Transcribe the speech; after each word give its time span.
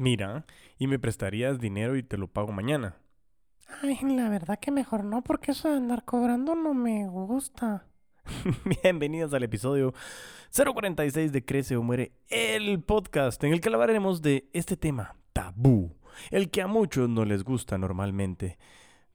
Mira, 0.00 0.46
y 0.78 0.86
me 0.86 0.98
prestarías 0.98 1.60
dinero 1.60 1.94
y 1.94 2.02
te 2.02 2.16
lo 2.16 2.26
pago 2.26 2.52
mañana. 2.52 2.96
Ay, 3.82 3.98
la 4.00 4.30
verdad 4.30 4.58
que 4.58 4.70
mejor 4.70 5.04
no, 5.04 5.20
porque 5.20 5.50
eso 5.50 5.68
de 5.68 5.76
andar 5.76 6.06
cobrando 6.06 6.54
no 6.54 6.72
me 6.72 7.06
gusta. 7.06 7.84
Bienvenidos 8.82 9.34
al 9.34 9.42
episodio 9.42 9.92
046 10.56 11.32
de 11.32 11.44
Crece 11.44 11.76
o 11.76 11.82
Muere, 11.82 12.12
el 12.28 12.82
podcast 12.82 13.44
en 13.44 13.52
el 13.52 13.60
que 13.60 13.68
hablaremos 13.68 14.22
de 14.22 14.48
este 14.54 14.78
tema 14.78 15.16
tabú, 15.34 15.94
el 16.30 16.48
que 16.48 16.62
a 16.62 16.66
muchos 16.66 17.10
no 17.10 17.26
les 17.26 17.44
gusta 17.44 17.76
normalmente. 17.76 18.56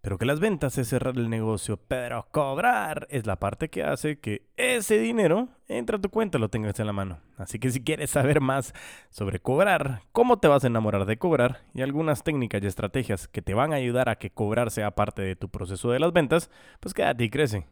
Pero 0.06 0.20
que 0.20 0.26
las 0.26 0.40
ventas 0.40 0.78
es 0.78 0.90
cerrar 0.90 1.18
el 1.18 1.32
negocio, 1.32 1.80
pero 1.88 2.28
cobrar 2.30 3.08
es 3.10 3.26
la 3.26 3.38
parte 3.38 3.70
que 3.70 3.84
hace 3.84 4.20
que 4.20 4.44
ese 4.56 5.00
dinero 5.00 5.48
entre 5.68 5.96
a 5.96 6.00
tu 6.00 6.12
cuenta 6.12 6.38
lo 6.38 6.48
tengas 6.48 6.80
en 6.80 6.86
la 6.86 6.94
mano. 6.94 7.18
Así 7.38 7.58
que 7.58 7.72
si 7.72 7.84
quieres 7.84 8.12
saber 8.12 8.40
más 8.40 8.76
sobre 9.10 9.40
cobrar, 9.40 10.04
cómo 10.12 10.38
te 10.38 10.48
vas 10.48 10.64
a 10.64 10.68
enamorar 10.68 11.08
de 11.08 11.18
cobrar 11.18 11.62
y 11.74 11.82
algunas 11.82 12.22
técnicas 12.22 12.62
y 12.62 12.68
estrategias 12.68 13.28
que 13.28 13.42
te 13.42 13.56
van 13.56 13.74
a 13.74 13.78
ayudar 13.78 14.08
a 14.08 14.20
que 14.20 14.30
cobrar 14.30 14.70
sea 14.70 14.92
parte 14.92 15.24
de 15.24 15.36
tu 15.36 15.50
proceso 15.50 15.90
de 15.90 15.98
las 15.98 16.14
ventas, 16.14 16.52
pues 16.82 16.94
quédate 16.94 17.24
y 17.24 17.32
crece. 17.32 17.66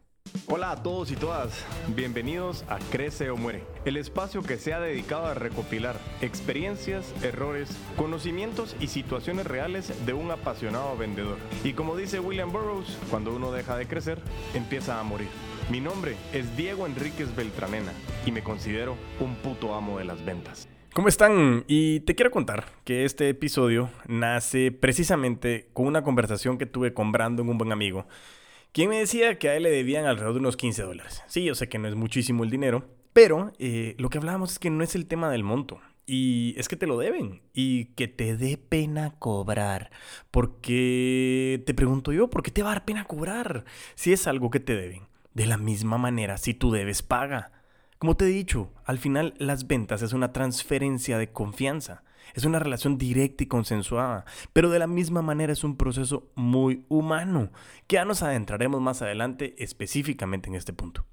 Hola 0.46 0.72
a 0.72 0.82
todos 0.82 1.10
y 1.10 1.16
todas, 1.16 1.64
bienvenidos 1.96 2.64
a 2.68 2.78
Crece 2.78 3.30
o 3.30 3.36
Muere, 3.36 3.64
el 3.84 3.96
espacio 3.96 4.42
que 4.42 4.56
se 4.56 4.72
ha 4.72 4.78
dedicado 4.78 5.26
a 5.26 5.34
recopilar 5.34 5.96
experiencias, 6.20 7.12
errores, 7.22 7.76
conocimientos 7.96 8.76
y 8.78 8.88
situaciones 8.88 9.46
reales 9.46 9.92
de 10.06 10.12
un 10.12 10.30
apasionado 10.30 10.96
vendedor. 10.96 11.38
Y 11.64 11.72
como 11.72 11.96
dice 11.96 12.20
William 12.20 12.52
Burroughs, 12.52 12.98
cuando 13.10 13.34
uno 13.34 13.52
deja 13.52 13.76
de 13.76 13.86
crecer, 13.86 14.20
empieza 14.54 15.00
a 15.00 15.02
morir. 15.02 15.28
Mi 15.70 15.80
nombre 15.80 16.14
es 16.32 16.56
Diego 16.56 16.86
Enríquez 16.86 17.34
Beltranena 17.34 17.92
y 18.26 18.30
me 18.30 18.42
considero 18.42 18.96
un 19.20 19.36
puto 19.36 19.74
amo 19.74 19.98
de 19.98 20.04
las 20.04 20.24
ventas. 20.24 20.68
¿Cómo 20.92 21.08
están? 21.08 21.64
Y 21.66 22.00
te 22.00 22.14
quiero 22.14 22.30
contar 22.30 22.66
que 22.84 23.04
este 23.04 23.28
episodio 23.28 23.90
nace 24.06 24.72
precisamente 24.72 25.68
con 25.72 25.86
una 25.86 26.04
conversación 26.04 26.58
que 26.58 26.66
tuve 26.66 26.94
con 26.94 27.12
Brandon, 27.12 27.48
un 27.48 27.58
buen 27.58 27.72
amigo, 27.72 28.06
quien 28.74 28.90
me 28.90 28.98
decía 28.98 29.38
que 29.38 29.48
a 29.48 29.56
él 29.56 29.62
le 29.62 29.70
debían 29.70 30.04
alrededor 30.04 30.34
de 30.34 30.40
unos 30.40 30.56
15 30.56 30.82
dólares. 30.82 31.22
Sí, 31.28 31.44
yo 31.44 31.54
sé 31.54 31.68
que 31.68 31.78
no 31.78 31.86
es 31.86 31.94
muchísimo 31.94 32.42
el 32.42 32.50
dinero, 32.50 32.84
pero 33.12 33.52
eh, 33.60 33.94
lo 33.98 34.10
que 34.10 34.18
hablábamos 34.18 34.52
es 34.52 34.58
que 34.58 34.68
no 34.68 34.82
es 34.82 34.96
el 34.96 35.06
tema 35.06 35.30
del 35.30 35.44
monto. 35.44 35.80
Y 36.06 36.56
es 36.58 36.68
que 36.68 36.74
te 36.74 36.88
lo 36.88 36.98
deben 36.98 37.40
y 37.54 37.86
que 37.94 38.08
te 38.08 38.36
dé 38.36 38.58
pena 38.58 39.14
cobrar. 39.20 39.90
Porque 40.32 41.62
te 41.64 41.72
pregunto 41.72 42.12
yo, 42.12 42.28
¿por 42.28 42.42
qué 42.42 42.50
te 42.50 42.64
va 42.64 42.70
a 42.70 42.74
dar 42.74 42.84
pena 42.84 43.04
cobrar 43.04 43.64
si 43.94 44.12
es 44.12 44.26
algo 44.26 44.50
que 44.50 44.60
te 44.60 44.74
deben? 44.74 45.06
De 45.34 45.46
la 45.46 45.56
misma 45.56 45.96
manera, 45.96 46.36
si 46.36 46.52
tú 46.52 46.72
debes, 46.72 47.02
paga. 47.02 47.52
Como 47.98 48.16
te 48.16 48.24
he 48.24 48.28
dicho, 48.28 48.72
al 48.84 48.98
final 48.98 49.34
las 49.38 49.68
ventas 49.68 50.02
es 50.02 50.12
una 50.12 50.32
transferencia 50.32 51.16
de 51.16 51.30
confianza. 51.30 52.02
Es 52.32 52.44
una 52.44 52.58
relación 52.58 52.96
directa 52.96 53.44
y 53.44 53.46
consensuada, 53.46 54.24
pero 54.52 54.70
de 54.70 54.78
la 54.78 54.86
misma 54.86 55.22
manera 55.22 55.52
es 55.52 55.64
un 55.64 55.76
proceso 55.76 56.30
muy 56.34 56.84
humano, 56.88 57.50
que 57.86 57.94
ya 57.94 58.04
nos 58.04 58.22
adentraremos 58.22 58.80
más 58.80 59.02
adelante 59.02 59.54
específicamente 59.58 60.48
en 60.48 60.54
este 60.54 60.72
punto. 60.72 61.04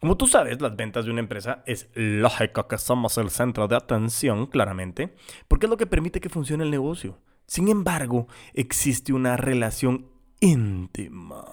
Como 0.00 0.16
tú 0.16 0.26
sabes, 0.26 0.60
las 0.60 0.74
ventas 0.74 1.04
de 1.04 1.12
una 1.12 1.20
empresa 1.20 1.62
es 1.64 1.88
lógico 1.94 2.66
que 2.66 2.76
somos 2.78 3.18
el 3.18 3.30
centro 3.30 3.68
de 3.68 3.76
atención, 3.76 4.46
claramente, 4.46 5.14
porque 5.46 5.66
es 5.66 5.70
lo 5.70 5.76
que 5.76 5.86
permite 5.86 6.20
que 6.20 6.28
funcione 6.28 6.64
el 6.64 6.72
negocio. 6.72 7.20
Sin 7.46 7.68
embargo, 7.68 8.26
existe 8.52 9.12
una 9.12 9.36
relación 9.36 10.08
íntima 10.40 11.44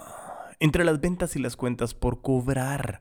entre 0.60 0.84
las 0.84 1.00
ventas 1.00 1.36
y 1.36 1.40
las 1.40 1.56
cuentas 1.56 1.94
por 1.94 2.22
cobrar, 2.22 3.00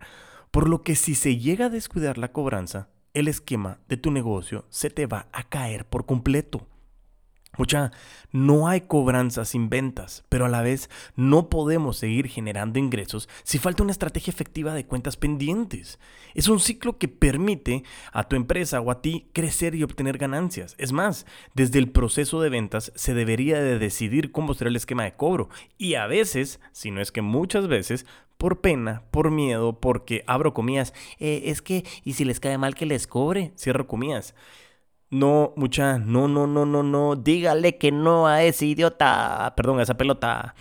por 0.51 0.69
lo 0.69 0.83
que 0.83 0.95
si 0.95 1.15
se 1.15 1.39
llega 1.39 1.67
a 1.67 1.71
descuidar 1.71 2.19
la 2.19 2.33
cobranza, 2.33 2.89
el 3.19 3.27
esquema 3.27 3.81
de 3.89 3.97
tu 3.97 4.13
negocio 4.13 4.65
se 4.69 4.91
te 4.91 5.07
va 5.07 5.27
a 5.33 5.49
caer 5.49 5.85
por 5.87 6.07
completo. 6.07 6.67
Mucha, 7.59 7.91
no 8.31 8.69
hay 8.69 8.83
cobranza 8.83 9.45
sin 9.45 9.69
ventas, 9.69 10.25
pero 10.29 10.47
a 10.47 10.49
la 10.49 10.63
vez 10.63 10.89
no 11.17 11.49
podemos 11.51 11.99
seguir 11.99 12.29
generando 12.29 12.79
ingresos 12.79 13.29
si 13.43 13.59
falta 13.59 13.83
una 13.83 13.91
estrategia 13.91 14.31
efectiva 14.31 14.75
de 14.75 14.87
cuentas 14.87 15.17
pendientes. 15.17 15.99
Es 16.35 16.47
un 16.47 16.61
ciclo 16.61 16.99
que 16.99 17.09
permite 17.09 17.83
a 18.13 18.29
tu 18.29 18.37
empresa 18.37 18.81
o 18.81 18.93
a 18.93 19.03
ti 19.03 19.29
crecer 19.33 19.75
y 19.75 19.83
obtener 19.83 20.19
ganancias. 20.19 20.77
Es 20.79 20.93
más, 20.93 21.27
desde 21.55 21.81
el 21.81 21.91
proceso 21.91 22.41
de 22.41 22.49
ventas 22.49 22.93
se 22.95 23.13
debería 23.13 23.61
de 23.61 23.81
decidir 23.81 24.31
cómo 24.31 24.55
será 24.55 24.71
el 24.71 24.77
esquema 24.77 25.03
de 25.03 25.15
cobro. 25.15 25.49
Y 25.79 25.95
a 25.95 26.07
veces, 26.07 26.61
si 26.71 26.93
no 26.93 27.01
es 27.01 27.11
que 27.11 27.23
muchas 27.23 27.67
veces, 27.67 28.07
por 28.37 28.61
pena, 28.61 29.03
por 29.11 29.33
miedo, 29.33 29.81
porque 29.81 30.23
abro 30.29 30.55
comillas, 30.55 30.95
eh, 31.19 31.43
es 31.47 31.61
que, 31.61 31.85
¿y 32.05 32.13
si 32.13 32.25
les 32.25 32.39
cae 32.39 32.57
mal 32.57 32.77
que 32.77 32.87
les 32.87 33.09
cobre? 33.09 33.53
Cierro 33.57 33.89
comillas. 33.89 34.35
No, 35.11 35.55
mucha, 35.57 35.99
no, 35.99 36.29
no, 36.29 36.47
no, 36.47 36.67
no, 36.67 36.83
no, 36.83 37.17
dígale 37.17 37.79
que 37.79 37.91
no 37.91 38.27
a 38.27 38.43
ese 38.43 38.67
idiota, 38.67 39.55
perdón, 39.57 39.81
a 39.81 39.83
esa 39.83 39.97
pelota. 39.97 40.55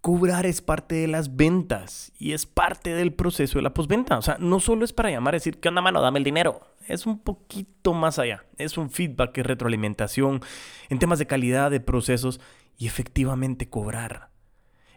Cobrar 0.00 0.44
es 0.44 0.60
parte 0.60 0.96
de 0.96 1.06
las 1.06 1.36
ventas 1.36 2.12
y 2.18 2.32
es 2.32 2.44
parte 2.44 2.92
del 2.94 3.12
proceso 3.12 3.58
de 3.58 3.62
la 3.62 3.72
postventa. 3.74 4.18
O 4.18 4.22
sea, 4.22 4.36
no 4.40 4.58
solo 4.58 4.84
es 4.84 4.92
para 4.92 5.12
llamar 5.12 5.34
y 5.34 5.36
decir, 5.36 5.60
¿qué 5.60 5.68
onda, 5.68 5.80
mano? 5.80 6.00
Dame 6.00 6.18
el 6.18 6.24
dinero. 6.24 6.60
Es 6.88 7.06
un 7.06 7.20
poquito 7.20 7.94
más 7.94 8.18
allá. 8.18 8.44
Es 8.58 8.76
un 8.76 8.90
feedback, 8.90 9.38
es 9.38 9.46
retroalimentación 9.46 10.40
en 10.88 10.98
temas 10.98 11.20
de 11.20 11.28
calidad 11.28 11.70
de 11.70 11.78
procesos 11.78 12.40
y 12.76 12.88
efectivamente 12.88 13.70
cobrar. 13.70 14.31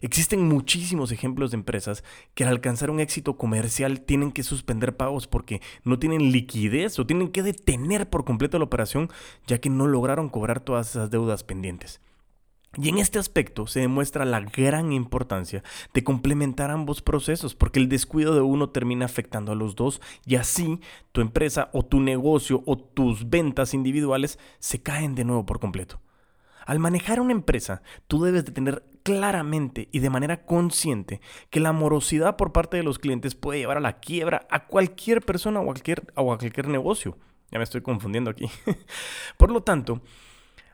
Existen 0.05 0.47
muchísimos 0.47 1.11
ejemplos 1.11 1.49
de 1.49 1.57
empresas 1.57 2.03
que 2.35 2.43
al 2.43 2.51
alcanzar 2.51 2.91
un 2.91 2.99
éxito 2.99 3.37
comercial 3.37 4.01
tienen 4.01 4.31
que 4.31 4.43
suspender 4.43 4.95
pagos 4.95 5.25
porque 5.25 5.63
no 5.83 5.97
tienen 5.97 6.31
liquidez 6.31 6.99
o 6.99 7.07
tienen 7.07 7.29
que 7.29 7.41
detener 7.41 8.07
por 8.07 8.23
completo 8.23 8.59
la 8.59 8.65
operación 8.65 9.09
ya 9.47 9.57
que 9.57 9.71
no 9.71 9.87
lograron 9.87 10.29
cobrar 10.29 10.59
todas 10.59 10.91
esas 10.91 11.09
deudas 11.09 11.43
pendientes. 11.43 12.01
Y 12.77 12.89
en 12.89 12.99
este 12.99 13.17
aspecto 13.17 13.65
se 13.65 13.79
demuestra 13.79 14.25
la 14.25 14.41
gran 14.41 14.93
importancia 14.93 15.63
de 15.95 16.03
complementar 16.03 16.69
ambos 16.69 17.01
procesos, 17.01 17.55
porque 17.55 17.79
el 17.79 17.89
descuido 17.89 18.35
de 18.35 18.41
uno 18.41 18.69
termina 18.69 19.05
afectando 19.05 19.53
a 19.53 19.55
los 19.55 19.75
dos 19.75 20.01
y 20.23 20.35
así 20.35 20.81
tu 21.13 21.21
empresa 21.21 21.71
o 21.73 21.81
tu 21.81 21.99
negocio 21.99 22.61
o 22.67 22.77
tus 22.77 23.31
ventas 23.31 23.73
individuales 23.73 24.37
se 24.59 24.83
caen 24.83 25.15
de 25.15 25.25
nuevo 25.25 25.47
por 25.47 25.59
completo. 25.59 25.99
Al 26.65 26.79
manejar 26.79 27.19
una 27.19 27.31
empresa, 27.31 27.81
tú 28.07 28.23
debes 28.23 28.45
de 28.45 28.51
tener 28.51 28.83
claramente 29.03 29.87
y 29.91 29.99
de 29.99 30.09
manera 30.09 30.45
consciente 30.45 31.21
que 31.51 31.59
la 31.59 31.73
morosidad 31.73 32.37
por 32.37 32.51
parte 32.51 32.77
de 32.77 32.83
los 32.83 32.97
clientes 32.97 33.35
puede 33.35 33.59
llevar 33.59 33.77
a 33.77 33.81
la 33.81 33.99
quiebra 33.99 34.47
a 34.49 34.65
cualquier 34.65 35.21
persona 35.21 35.59
o 35.59 35.65
cualquier, 35.65 36.11
o 36.15 36.33
a 36.33 36.37
cualquier 36.39 36.67
negocio. 36.67 37.17
Ya 37.51 37.59
me 37.59 37.63
estoy 37.63 37.81
confundiendo 37.81 38.31
aquí. 38.31 38.49
por 39.37 39.51
lo 39.51 39.61
tanto, 39.61 40.01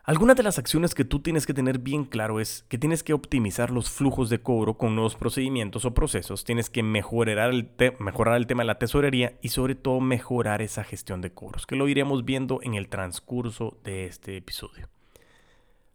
algunas 0.03 0.37
de 0.37 0.43
las 0.43 0.57
acciones 0.57 0.95
que 0.95 1.03
tú 1.03 1.19
tienes 1.19 1.45
que 1.45 1.53
tener 1.53 1.77
bien 1.77 2.05
claro 2.05 2.39
es 2.39 2.65
que 2.69 2.77
tienes 2.77 3.03
que 3.03 3.13
optimizar 3.13 3.69
los 3.69 3.89
flujos 3.89 4.29
de 4.29 4.41
cobro 4.41 4.77
con 4.77 4.95
nuevos 4.95 5.15
procedimientos 5.15 5.83
o 5.83 5.93
procesos, 5.93 6.45
tienes 6.45 6.69
que 6.69 6.83
mejorar 6.83 7.51
el, 7.51 7.69
mejorar 7.99 8.37
el 8.37 8.47
tema 8.47 8.63
de 8.63 8.67
la 8.67 8.79
tesorería 8.79 9.37
y 9.41 9.49
sobre 9.49 9.75
todo 9.75 9.99
mejorar 9.99 10.61
esa 10.61 10.85
gestión 10.85 11.21
de 11.21 11.33
cobros, 11.33 11.67
que 11.67 11.75
lo 11.75 11.87
iremos 11.87 12.23
viendo 12.23 12.61
en 12.63 12.75
el 12.75 12.87
transcurso 12.87 13.77
de 13.83 14.05
este 14.05 14.37
episodio. 14.37 14.87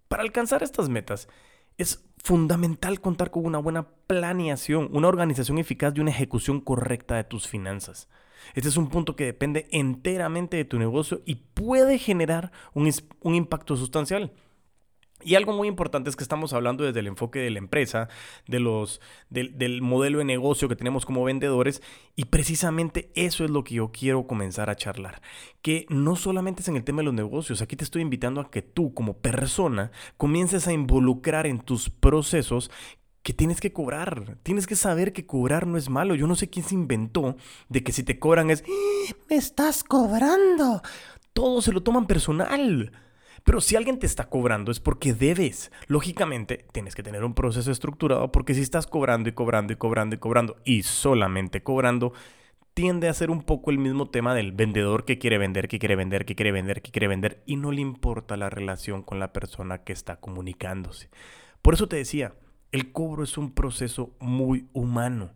Para 0.09 0.23
alcanzar 0.23 0.63
estas 0.63 0.89
metas, 0.89 1.29
es 1.79 2.05
fundamental 2.23 3.01
contar 3.01 3.31
con 3.31 3.45
una 3.45 3.59
buena 3.59 3.89
planeación, 4.07 4.89
una 4.93 5.09
organización 5.09 5.59
eficaz 5.59 5.95
y 5.97 6.01
una 6.01 6.11
ejecución 6.11 6.61
correcta 6.61 7.17
de 7.17 7.25
tus 7.25 7.47
finanzas. 7.49 8.09
Este 8.55 8.69
es 8.69 8.77
un 8.77 8.89
punto 8.89 9.17
que 9.17 9.25
depende 9.25 9.67
enteramente 9.71 10.57
de 10.57 10.65
tu 10.65 10.79
negocio 10.79 11.23
y 11.25 11.37
puede 11.37 11.99
generar 11.99 12.53
un, 12.75 12.91
un 13.21 13.35
impacto 13.35 13.77
sustancial. 13.77 14.33
Y 15.23 15.35
algo 15.35 15.53
muy 15.53 15.67
importante 15.67 16.11
es 16.11 16.17
que 16.17 16.23
estamos 16.23 16.53
hablando 16.53 16.85
desde 16.85 17.01
el 17.01 17.07
enfoque 17.07 17.39
de 17.39 17.51
la 17.51 17.59
empresa, 17.59 18.09
de 18.47 18.61
los, 18.61 19.01
del, 19.31 19.81
modelo 19.81 20.19
de 20.19 20.25
negocio 20.25 20.69
que 20.69 20.77
tenemos 20.77 21.07
como 21.07 21.25
vendedores 21.25 21.83
y 22.17 22.27
precisamente 22.27 23.11
eso 23.15 23.45
es 23.45 23.51
lo 23.51 23.65
que 23.65 23.77
yo 23.77 23.91
quiero 23.91 24.27
comenzar 24.27 24.69
a 24.69 24.77
charlar. 24.77 25.23
Que 25.63 25.87
no 25.89 26.17
solamente 26.17 26.61
es 26.61 26.69
en 26.69 26.77
el 26.77 26.85
tema 26.85 27.01
de 27.01 27.07
los 27.07 27.15
negocios, 27.15 27.63
aquí 27.63 27.77
te 27.77 27.85
estoy 27.85 28.03
invitando 28.03 28.41
a 28.41 28.51
que 28.51 28.61
tú 28.61 28.93
como 28.93 29.17
persona 29.17 29.91
comiences 30.19 30.69
a 30.69 30.73
involucrar 30.73 31.47
en 31.47 31.61
tus 31.61 31.89
procesos 31.89 32.71
que 33.23 33.33
tienes 33.33 33.61
que 33.61 33.73
cobrar. 33.73 34.37
Tienes 34.43 34.67
que 34.67 34.77
saber 34.77 35.13
que 35.13 35.27
cobrar 35.27 35.67
no 35.67 35.79
es 35.79 35.89
malo. 35.89 36.15
Yo 36.15 36.27
no 36.27 36.37
sé 36.37 36.49
quién 36.51 36.65
se 36.65 36.75
inventó 36.75 37.37
de 37.69 37.83
que 37.83 37.91
si 37.91 38.05
te 38.05 38.19
cobran 38.19 38.51
es, 38.51 38.63
¡Ah! 38.69 39.17
me 39.29 39.37
estás 39.37 39.83
cobrando. 39.83 40.83
Todos 41.33 41.65
se 41.65 41.73
lo 41.73 41.83
toman 41.83 42.07
personal. 42.07 42.93
Pero 43.47 43.61
si 43.61 43.77
alguien 43.77 44.01
te 44.01 44.07
está 44.07 44.29
cobrando 44.29 44.73
es 44.73 44.81
porque 44.81 45.15
debes. 45.15 45.71
Lógicamente, 45.87 46.67
tienes 46.73 46.97
que 46.97 47.05
tener 47.05 47.23
un 47.23 47.33
proceso 47.33 47.71
estructurado 47.71 48.33
porque 48.33 48.55
si 48.55 48.61
estás 48.61 48.89
cobrando 48.89 49.29
y 49.29 49.33
cobrando 49.33 49.73
y 49.73 49.77
cobrando 49.77 50.17
y 50.17 50.19
cobrando 50.19 50.57
y 50.65 50.83
solamente 50.83 51.63
cobrando, 51.63 52.13
tiende 52.75 53.09
a 53.09 53.15
ser 53.15 53.31
un 53.31 53.43
poco 53.43 53.71
el 53.71 53.79
mismo 53.79 54.11
tema 54.11 54.35
del 54.35 54.51
vendedor 54.51 55.05
que 55.05 55.19
quiere 55.19 55.39
vender, 55.39 55.69
que 55.69 55.79
quiere 55.79 55.95
vender, 55.95 56.25
que 56.25 56.35
quiere 56.35 56.51
vender, 56.51 56.83
que 56.83 56.91
quiere 56.91 57.07
vender 57.07 57.45
y 57.47 57.55
no 57.55 57.71
le 57.71 57.83
importa 57.83 58.37
la 58.37 58.51
relación 58.51 59.05
con 59.05 59.21
la 59.21 59.33
persona 59.33 59.85
que 59.85 59.93
está 59.93 60.17
comunicándose. 60.17 61.09
Por 61.63 61.75
eso 61.75 61.87
te 61.87 61.95
decía, 61.95 62.35
el 62.73 62.91
cobro 62.91 63.23
es 63.23 63.39
un 63.39 63.53
proceso 63.53 64.17
muy 64.19 64.67
humano. 64.73 65.31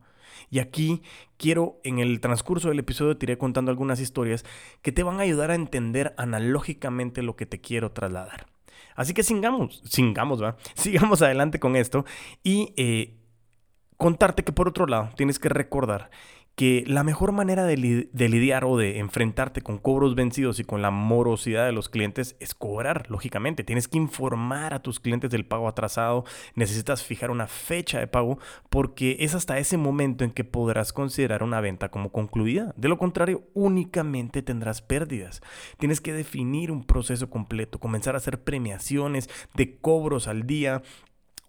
Y 0.51 0.59
aquí 0.59 1.03
quiero, 1.37 1.81
en 1.85 1.99
el 1.99 2.21
transcurso 2.21 2.69
del 2.69 2.79
episodio, 2.79 3.17
te 3.17 3.27
iré 3.27 3.39
contando 3.39 3.71
algunas 3.71 4.01
historias 4.01 4.45
que 4.83 4.93
te 4.93 5.03
van 5.03 5.19
a 5.19 5.23
ayudar 5.23 5.51
a 5.51 5.55
entender 5.55 6.15
analógicamente 6.17 7.23
lo 7.23 7.37
que 7.37 7.47
te 7.47 7.61
quiero 7.61 7.93
trasladar. 7.93 8.47
Así 8.97 9.15
que 9.15 9.23
sigamos, 9.23 9.83
sigamos, 9.85 10.43
va, 10.43 10.57
sigamos 10.75 11.23
adelante 11.23 11.61
con 11.61 11.77
esto 11.77 12.05
y 12.43 12.75
eh, 12.77 13.17
contarte 13.97 14.45
que 14.45 14.53
por 14.53 14.69
otro 14.69 14.87
lado 14.87 15.11
tienes 15.17 15.39
que 15.39 15.49
recordar 15.49 16.11
que 16.61 16.85
la 16.87 17.05
mejor 17.05 17.33
manera 17.33 17.65
de, 17.65 17.79
lidiar 17.79 18.67
o 18.67 18.77
de 18.77 18.99
enfrentarte 18.99 19.63
con 19.63 19.79
cobros 19.79 20.15
vencidos 20.15 20.61
y 20.61 20.65
con 20.65 20.83
la 20.83 20.91
morosidad 20.91 21.65
de 21.65 21.73
los 21.73 21.89
clientes 21.89 22.37
es 22.39 22.55
cobrar, 22.55 23.11
lógicamente. 23.11 23.65
Tienes 23.65 23.89
que 23.89 23.97
informar 23.97 24.75
a 24.75 24.83
tus 24.83 25.01
clientes 25.01 25.31
del 25.31 25.47
pago 25.47 25.69
atrasado, 25.69 26.27
necesitas 26.55 27.03
fijar 27.03 27.31
una 27.31 27.47
fecha 27.47 27.99
de 27.99 28.09
pago 28.09 28.39
porque 28.69 29.17
es 29.21 29.35
hasta 29.35 29.59
ese 29.59 29.79
momento 29.79 30.23
en 30.23 30.33
que 30.33 30.45
podrás 30.45 30.93
considerar 30.93 31.43
una 31.43 31.63
venta 31.63 31.89
como 31.89 32.13
concluida. 32.13 32.75
De 32.77 32.91
lo 32.91 32.99
contrario, 32.99 33.43
únicamente 33.55 34.43
tendrás 34.43 34.83
pérdidas. 34.83 35.41
Tienes 35.79 36.03
que 36.03 36.13
definir 36.13 36.73
un 36.73 36.85
proceso 36.85 37.31
completo, 37.31 37.81
comenzar 37.81 38.17
a 38.17 38.19
hacer 38.19 38.39
premiaciones 38.39 39.31
de 39.55 39.79
cobros 39.79 40.29
al 40.29 40.47
día, 40.47 40.83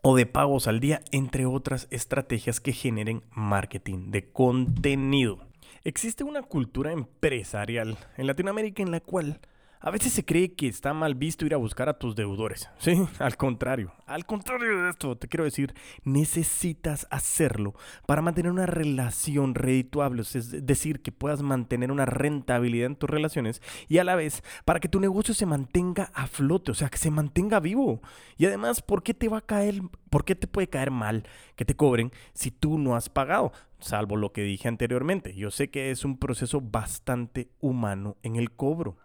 o 0.02 0.16
de 0.16 0.26
pagos 0.26 0.68
al 0.68 0.80
día, 0.80 1.02
entre 1.12 1.46
otras 1.46 1.88
estrategias 1.92 2.60
que 2.60 2.74
generen 2.74 3.24
marketing 3.32 4.12
de 4.12 4.32
contenido. 4.32 5.40
Existe 5.84 6.24
una 6.24 6.44
cultura 6.44 6.92
empresarial 6.92 7.98
en 8.18 8.28
Latinoamérica 8.28 8.84
en 8.84 8.92
la 8.92 9.00
cual 9.00 9.40
a 9.82 9.90
veces 9.92 10.14
se 10.14 10.24
cree 10.24 10.54
que 10.54 10.68
está 10.68 10.94
mal 10.94 11.16
visto 11.16 11.46
ir 11.46 11.54
a 11.54 11.58
buscar 11.58 11.90
a 11.90 11.98
tus 11.98 12.16
deudores. 12.16 12.70
Sí, 12.82 13.00
al 13.20 13.38
contrario. 13.38 13.94
Al 14.08 14.26
contrario 14.26 14.84
de 14.84 14.90
esto, 14.90 15.16
te 15.16 15.28
quiero 15.28 15.44
decir, 15.44 15.74
necesitas 16.04 17.08
hacerlo 17.12 17.76
para 18.08 18.22
mantener 18.22 18.52
una 18.52 18.66
relación 18.66 19.56
redituable, 19.56 20.24
es 20.24 20.66
decir, 20.66 21.02
que 21.02 21.12
puedas 21.12 21.42
mantener 21.42 21.92
una 21.92 22.06
rentabilidad 22.06 22.88
en 22.88 22.96
tus 22.96 23.10
relaciones 23.10 23.62
y 23.88 24.00
a 24.00 24.04
la 24.04 24.16
vez 24.16 24.44
para 24.66 24.80
que 24.80 24.90
tu 24.90 25.00
negocio 25.00 25.34
se 25.34 25.46
mantenga 25.46 26.12
a 26.14 26.28
flote, 26.28 26.72
o 26.72 26.74
sea, 26.74 26.90
que 26.90 26.98
se 26.98 27.12
mantenga 27.12 27.60
vivo. 27.60 28.02
Y 28.38 28.46
además, 28.48 28.82
¿por 28.82 29.04
qué 29.04 29.14
te 29.14 29.30
va 29.30 29.38
a 29.38 29.46
caer, 29.46 29.82
por 30.10 30.26
qué 30.26 30.36
te 30.36 30.48
puede 30.48 30.68
caer 30.68 30.92
mal 30.92 31.24
que 31.56 31.66
te 31.66 31.76
cobren 31.76 32.12
si 32.34 32.52
tú 32.52 32.78
no 32.78 32.96
has 32.96 33.10
pagado? 33.10 33.52
Salvo 33.80 34.16
lo 34.16 34.32
que 34.32 34.44
dije 34.44 34.68
anteriormente. 34.68 35.34
Yo 35.36 35.50
sé 35.50 35.70
que 35.70 35.92
es 35.92 36.06
un 36.06 36.18
proceso 36.18 36.62
bastante 36.62 37.50
humano 37.60 38.18
en 38.22 38.36
el 38.36 38.52
cobro. 38.52 38.98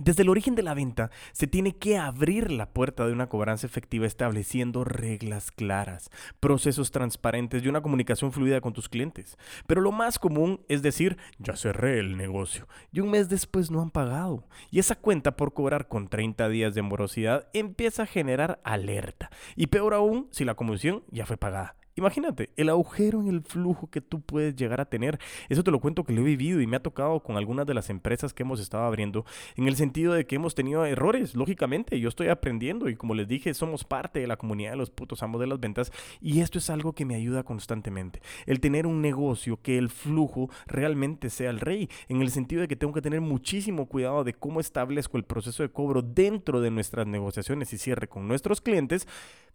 Desde 0.00 0.22
el 0.22 0.28
origen 0.28 0.54
de 0.54 0.62
la 0.62 0.74
venta 0.74 1.10
se 1.32 1.46
tiene 1.46 1.76
que 1.76 1.98
abrir 1.98 2.52
la 2.52 2.70
puerta 2.70 3.06
de 3.06 3.12
una 3.12 3.28
cobranza 3.28 3.66
efectiva 3.66 4.06
estableciendo 4.06 4.84
reglas 4.84 5.50
claras, 5.50 6.10
procesos 6.38 6.92
transparentes 6.92 7.64
y 7.64 7.68
una 7.68 7.80
comunicación 7.80 8.32
fluida 8.32 8.60
con 8.60 8.72
tus 8.72 8.88
clientes. 8.88 9.36
Pero 9.66 9.80
lo 9.80 9.90
más 9.90 10.18
común 10.18 10.60
es 10.68 10.82
decir, 10.82 11.16
ya 11.38 11.56
cerré 11.56 11.98
el 11.98 12.16
negocio 12.16 12.68
y 12.92 13.00
un 13.00 13.10
mes 13.10 13.28
después 13.28 13.70
no 13.70 13.80
han 13.80 13.90
pagado. 13.90 14.44
Y 14.70 14.78
esa 14.78 14.94
cuenta 14.94 15.36
por 15.36 15.52
cobrar 15.52 15.88
con 15.88 16.08
30 16.08 16.48
días 16.48 16.74
de 16.74 16.82
morosidad 16.82 17.48
empieza 17.52 18.04
a 18.04 18.06
generar 18.06 18.60
alerta. 18.64 19.30
Y 19.56 19.66
peor 19.66 19.94
aún 19.94 20.28
si 20.30 20.44
la 20.44 20.54
comisión 20.54 21.02
ya 21.10 21.26
fue 21.26 21.36
pagada. 21.36 21.77
Imagínate, 21.98 22.50
el 22.56 22.68
agujero 22.68 23.20
en 23.20 23.26
el 23.26 23.42
flujo 23.42 23.90
que 23.90 24.00
tú 24.00 24.20
puedes 24.20 24.54
llegar 24.54 24.80
a 24.80 24.84
tener. 24.84 25.18
Eso 25.48 25.64
te 25.64 25.72
lo 25.72 25.80
cuento 25.80 26.04
que 26.04 26.12
lo 26.12 26.20
he 26.20 26.24
vivido 26.24 26.60
y 26.60 26.66
me 26.68 26.76
ha 26.76 26.82
tocado 26.82 27.18
con 27.20 27.36
algunas 27.36 27.66
de 27.66 27.74
las 27.74 27.90
empresas 27.90 28.32
que 28.32 28.44
hemos 28.44 28.60
estado 28.60 28.84
abriendo, 28.84 29.24
en 29.56 29.66
el 29.66 29.74
sentido 29.74 30.12
de 30.12 30.24
que 30.24 30.36
hemos 30.36 30.54
tenido 30.54 30.86
errores, 30.86 31.34
lógicamente. 31.34 31.98
Yo 31.98 32.08
estoy 32.08 32.28
aprendiendo 32.28 32.88
y 32.88 32.94
como 32.94 33.16
les 33.16 33.26
dije, 33.26 33.52
somos 33.52 33.82
parte 33.82 34.20
de 34.20 34.28
la 34.28 34.36
comunidad 34.36 34.70
de 34.70 34.76
los 34.76 34.90
putos 34.90 35.24
amos 35.24 35.40
de 35.40 35.48
las 35.48 35.58
ventas 35.58 35.90
y 36.20 36.40
esto 36.40 36.58
es 36.58 36.70
algo 36.70 36.92
que 36.92 37.04
me 37.04 37.16
ayuda 37.16 37.42
constantemente. 37.42 38.22
El 38.46 38.60
tener 38.60 38.86
un 38.86 39.02
negocio 39.02 39.60
que 39.60 39.76
el 39.76 39.88
flujo 39.88 40.50
realmente 40.68 41.30
sea 41.30 41.50
el 41.50 41.58
rey, 41.58 41.88
en 42.08 42.22
el 42.22 42.30
sentido 42.30 42.60
de 42.60 42.68
que 42.68 42.76
tengo 42.76 42.92
que 42.92 43.02
tener 43.02 43.20
muchísimo 43.20 43.86
cuidado 43.86 44.22
de 44.22 44.34
cómo 44.34 44.60
establezco 44.60 45.16
el 45.16 45.24
proceso 45.24 45.64
de 45.64 45.72
cobro 45.72 46.02
dentro 46.02 46.60
de 46.60 46.70
nuestras 46.70 47.08
negociaciones 47.08 47.72
y 47.72 47.78
cierre 47.78 48.08
con 48.08 48.28
nuestros 48.28 48.60
clientes 48.60 49.08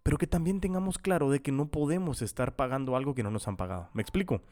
pero 0.04 0.18
que 0.18 0.26
también 0.28 0.60
tengamos 0.60 0.98
claro 0.98 1.30
de 1.30 1.40
que 1.40 1.50
no 1.50 1.66
podemos 1.66 2.22
estar 2.22 2.54
pagando 2.54 2.94
algo 2.94 3.14
que 3.14 3.22
no 3.24 3.30
nos 3.30 3.48
han 3.48 3.56
pagado. 3.56 3.88
¿Me 3.94 4.02
explico? 4.02 4.42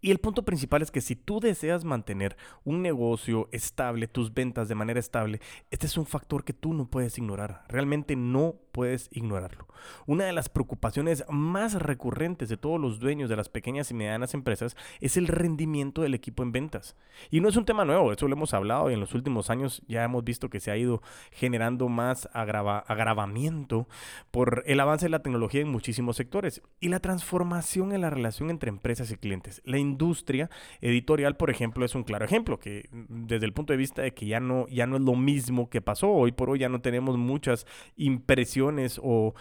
Y 0.00 0.10
el 0.10 0.18
punto 0.18 0.44
principal 0.44 0.82
es 0.82 0.90
que 0.90 1.00
si 1.00 1.16
tú 1.16 1.40
deseas 1.40 1.84
mantener 1.84 2.36
un 2.64 2.82
negocio 2.82 3.48
estable, 3.52 4.08
tus 4.08 4.32
ventas 4.34 4.68
de 4.68 4.74
manera 4.74 5.00
estable, 5.00 5.40
este 5.70 5.86
es 5.86 5.96
un 5.96 6.06
factor 6.06 6.44
que 6.44 6.52
tú 6.52 6.74
no 6.74 6.88
puedes 6.88 7.18
ignorar. 7.18 7.64
Realmente 7.68 8.14
no 8.14 8.56
puedes 8.72 9.08
ignorarlo. 9.10 9.66
Una 10.06 10.24
de 10.24 10.32
las 10.32 10.48
preocupaciones 10.48 11.24
más 11.30 11.74
recurrentes 11.74 12.48
de 12.48 12.58
todos 12.58 12.78
los 12.78 13.00
dueños 13.00 13.30
de 13.30 13.36
las 13.36 13.48
pequeñas 13.48 13.90
y 13.90 13.94
medianas 13.94 14.34
empresas 14.34 14.76
es 15.00 15.16
el 15.16 15.28
rendimiento 15.28 16.02
del 16.02 16.14
equipo 16.14 16.42
en 16.42 16.52
ventas. 16.52 16.94
Y 17.30 17.40
no 17.40 17.48
es 17.48 17.56
un 17.56 17.64
tema 17.64 17.84
nuevo, 17.84 18.12
eso 18.12 18.28
lo 18.28 18.34
hemos 18.34 18.52
hablado 18.52 18.90
y 18.90 18.94
en 18.94 19.00
los 19.00 19.14
últimos 19.14 19.48
años 19.48 19.82
ya 19.88 20.04
hemos 20.04 20.24
visto 20.24 20.50
que 20.50 20.60
se 20.60 20.70
ha 20.70 20.76
ido 20.76 21.02
generando 21.32 21.88
más 21.88 22.28
agravamiento 22.34 23.88
por 24.30 24.62
el 24.66 24.80
avance 24.80 25.06
de 25.06 25.10
la 25.10 25.22
tecnología 25.22 25.62
en 25.62 25.68
muchísimos 25.68 26.16
sectores 26.16 26.60
y 26.78 26.88
la 26.88 27.00
transformación 27.00 27.92
en 27.92 28.02
la 28.02 28.10
relación 28.10 28.50
entre 28.50 28.68
empresas 28.68 29.10
y 29.10 29.16
clientes. 29.16 29.62
Industria 29.78 30.50
editorial, 30.80 31.36
por 31.36 31.50
ejemplo, 31.50 31.84
es 31.84 31.94
un 31.94 32.04
claro 32.04 32.24
ejemplo 32.24 32.58
que 32.58 32.88
desde 32.92 33.46
el 33.46 33.52
punto 33.52 33.72
de 33.72 33.76
vista 33.76 34.02
de 34.02 34.14
que 34.14 34.26
ya 34.26 34.40
no, 34.40 34.66
ya 34.68 34.86
no 34.86 34.96
es 34.96 35.02
lo 35.02 35.14
mismo 35.14 35.68
que 35.70 35.80
pasó, 35.80 36.10
hoy 36.10 36.32
por 36.32 36.50
hoy 36.50 36.60
ya 36.60 36.68
no 36.68 36.80
tenemos 36.80 37.16
muchas 37.16 37.66
impresiones 37.96 39.00
o 39.02 39.34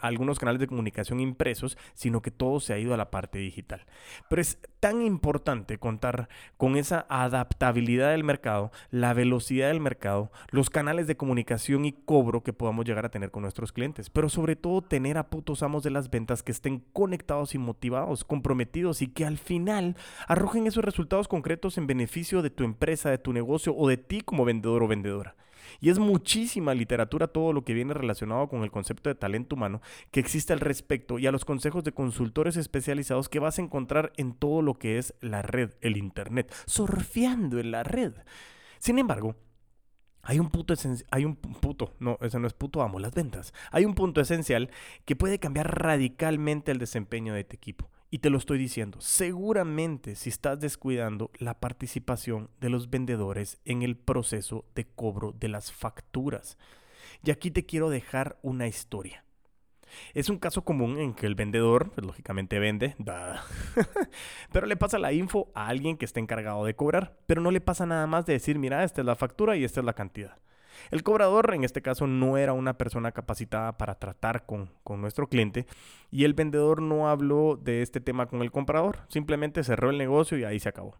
algunos 0.00 0.38
canales 0.38 0.60
de 0.60 0.66
comunicación 0.66 1.20
impresos, 1.20 1.76
sino 1.94 2.22
que 2.22 2.30
todo 2.30 2.60
se 2.60 2.72
ha 2.72 2.78
ido 2.78 2.94
a 2.94 2.96
la 2.96 3.10
parte 3.10 3.38
digital. 3.38 3.84
Pero 4.28 4.42
es 4.42 4.58
tan 4.80 5.02
importante 5.02 5.78
contar 5.78 6.28
con 6.56 6.76
esa 6.76 7.06
adaptabilidad 7.08 8.10
del 8.10 8.24
mercado, 8.24 8.70
la 8.90 9.12
velocidad 9.14 9.68
del 9.68 9.80
mercado, 9.80 10.30
los 10.50 10.70
canales 10.70 11.06
de 11.06 11.16
comunicación 11.16 11.84
y 11.84 11.92
cobro 11.92 12.42
que 12.42 12.52
podamos 12.52 12.84
llegar 12.84 13.04
a 13.04 13.10
tener 13.10 13.30
con 13.30 13.42
nuestros 13.42 13.72
clientes, 13.72 14.10
pero 14.10 14.28
sobre 14.28 14.56
todo 14.56 14.82
tener 14.82 15.18
a 15.18 15.28
putos 15.28 15.62
amos 15.62 15.82
de 15.82 15.90
las 15.90 16.10
ventas 16.10 16.42
que 16.42 16.52
estén 16.52 16.84
conectados 16.92 17.54
y 17.54 17.58
motivados, 17.58 18.24
comprometidos 18.24 19.02
y 19.02 19.08
que 19.08 19.24
al 19.24 19.38
final 19.38 19.96
arrojen 20.26 20.66
esos 20.66 20.84
resultados 20.84 21.28
concretos 21.28 21.78
en 21.78 21.86
beneficio 21.86 22.42
de 22.42 22.50
tu 22.50 22.64
empresa, 22.64 23.10
de 23.10 23.18
tu 23.18 23.32
negocio 23.32 23.74
o 23.76 23.88
de 23.88 23.96
ti 23.96 24.20
como 24.20 24.44
vendedor 24.44 24.82
o 24.82 24.88
vendedora. 24.88 25.34
Y 25.80 25.90
es 25.90 25.98
muchísima 25.98 26.74
literatura 26.74 27.28
todo 27.28 27.52
lo 27.52 27.64
que 27.64 27.74
viene 27.74 27.94
relacionado 27.94 28.48
con 28.48 28.62
el 28.62 28.70
concepto 28.70 29.10
de 29.10 29.14
talento 29.14 29.56
humano 29.56 29.80
que 30.10 30.20
existe 30.20 30.52
al 30.52 30.60
respecto 30.60 31.18
y 31.18 31.26
a 31.26 31.32
los 31.32 31.44
consejos 31.44 31.84
de 31.84 31.92
consultores 31.92 32.56
especializados 32.56 33.28
que 33.28 33.38
vas 33.38 33.58
a 33.58 33.62
encontrar 33.62 34.12
en 34.16 34.32
todo 34.32 34.62
lo 34.62 34.74
que 34.74 34.98
es 34.98 35.14
la 35.20 35.42
red, 35.42 35.70
el 35.80 35.96
Internet, 35.96 36.54
surfeando 36.66 37.58
en 37.58 37.70
la 37.70 37.82
red. 37.82 38.12
Sin 38.78 38.98
embargo, 38.98 39.36
hay 40.22 40.38
un 40.38 40.50
puto 40.50 40.74
hay 41.10 41.24
un 41.24 41.36
puto, 41.36 41.94
no, 42.00 42.18
ese 42.20 42.38
no 42.38 42.46
es 42.46 42.52
puto, 42.52 42.82
amo 42.82 42.98
las 42.98 43.14
ventas. 43.14 43.54
Hay 43.70 43.84
un 43.84 43.94
punto 43.94 44.20
esencial 44.20 44.70
que 45.04 45.16
puede 45.16 45.38
cambiar 45.38 45.82
radicalmente 45.82 46.70
el 46.70 46.78
desempeño 46.78 47.32
de 47.32 47.44
tu 47.44 47.56
equipo. 47.56 47.90
Y 48.10 48.20
te 48.20 48.30
lo 48.30 48.38
estoy 48.38 48.58
diciendo, 48.58 49.00
seguramente 49.00 50.14
si 50.14 50.30
estás 50.30 50.58
descuidando 50.58 51.30
la 51.38 51.60
participación 51.60 52.48
de 52.58 52.70
los 52.70 52.88
vendedores 52.88 53.58
en 53.66 53.82
el 53.82 53.96
proceso 53.96 54.64
de 54.74 54.86
cobro 54.86 55.32
de 55.32 55.48
las 55.48 55.72
facturas. 55.72 56.56
Y 57.22 57.30
aquí 57.30 57.50
te 57.50 57.66
quiero 57.66 57.90
dejar 57.90 58.38
una 58.42 58.66
historia. 58.66 59.24
Es 60.14 60.28
un 60.28 60.38
caso 60.38 60.64
común 60.64 60.98
en 60.98 61.14
que 61.14 61.26
el 61.26 61.34
vendedor, 61.34 61.90
pues, 61.90 62.06
lógicamente 62.06 62.58
vende, 62.58 62.94
pero 64.52 64.66
le 64.66 64.76
pasa 64.76 64.98
la 64.98 65.12
info 65.12 65.50
a 65.54 65.68
alguien 65.68 65.96
que 65.96 66.04
está 66.04 66.20
encargado 66.20 66.64
de 66.64 66.76
cobrar, 66.76 67.18
pero 67.26 67.40
no 67.40 67.50
le 67.50 67.60
pasa 67.60 67.86
nada 67.86 68.06
más 68.06 68.26
de 68.26 68.34
decir, 68.34 68.58
mira, 68.58 68.84
esta 68.84 69.00
es 69.00 69.06
la 69.06 69.16
factura 69.16 69.56
y 69.56 69.64
esta 69.64 69.80
es 69.80 69.86
la 69.86 69.94
cantidad. 69.94 70.38
El 70.90 71.02
cobrador 71.02 71.54
en 71.54 71.64
este 71.64 71.82
caso 71.82 72.06
no 72.06 72.38
era 72.38 72.52
una 72.52 72.78
persona 72.78 73.12
capacitada 73.12 73.76
para 73.76 73.96
tratar 73.96 74.46
con, 74.46 74.70
nuestro 75.00 75.28
cliente 75.28 75.66
y 76.10 76.24
el 76.24 76.34
vendedor 76.34 76.80
no 76.80 77.08
habló 77.08 77.56
de 77.56 77.82
este 77.82 78.00
tema 78.00 78.26
con 78.26 78.42
el 78.42 78.50
comprador, 78.50 79.00
simplemente 79.08 79.62
cerró 79.64 79.90
el 79.90 79.98
negocio 79.98 80.38
y 80.38 80.44
ahí 80.44 80.58
se 80.58 80.70
acabó. 80.70 80.96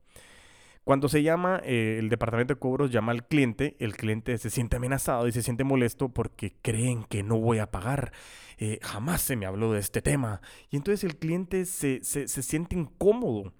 Cuando 0.84 1.08
se 1.08 1.22
llama, 1.22 1.60
eh, 1.64 1.96
el 1.98 2.08
departamento 2.08 2.54
de 2.54 2.60
cobros 2.60 2.90
llama 2.90 3.12
al 3.12 3.26
cliente, 3.26 3.76
el 3.78 3.94
cliente 3.94 4.38
se 4.38 4.48
siente 4.48 4.76
amenazado 4.76 5.28
y 5.28 5.32
se 5.32 5.42
siente 5.42 5.64
molesto 5.64 6.08
porque 6.08 6.54
creen 6.62 7.04
que 7.04 7.22
no 7.22 7.38
voy 7.38 7.58
a 7.58 7.70
pagar. 7.70 8.12
Eh, 8.56 8.78
jamás 8.80 9.20
se 9.20 9.36
me 9.36 9.44
habló 9.44 9.72
de 9.72 9.80
este 9.80 10.00
tema. 10.00 10.40
Y 10.70 10.76
entonces 10.76 11.04
el 11.04 11.16
cliente 11.18 11.66
se, 11.66 12.02
se 12.02 12.26
siente 12.26 12.74
incómodo 12.74 13.52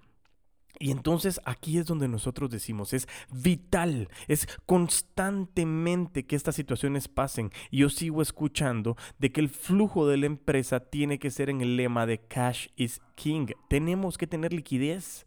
y 0.77 0.91
entonces 0.91 1.41
aquí 1.43 1.77
es 1.77 1.85
donde 1.85 2.07
nosotros 2.07 2.49
decimos, 2.49 2.93
es 2.93 3.07
vital, 3.31 4.07
es 4.29 4.47
constantemente 4.65 6.25
que 6.25 6.37
estas 6.37 6.55
situaciones 6.55 7.09
pasen. 7.09 7.51
Y 7.69 7.79
yo 7.79 7.89
sigo 7.89 8.21
escuchando 8.21 8.95
de 9.17 9.31
que 9.31 9.41
el 9.41 9.49
flujo 9.49 10.07
de 10.07 10.17
la 10.17 10.25
empresa 10.27 10.79
tiene 10.79 11.19
que 11.19 11.31
ser 11.31 11.49
en 11.49 11.59
el 11.59 11.75
lema 11.75 12.05
de 12.05 12.19
cash 12.19 12.67
is 12.77 13.01
king. 13.15 13.47
Tenemos 13.67 14.17
que 14.17 14.27
tener 14.27 14.53
liquidez. 14.53 15.25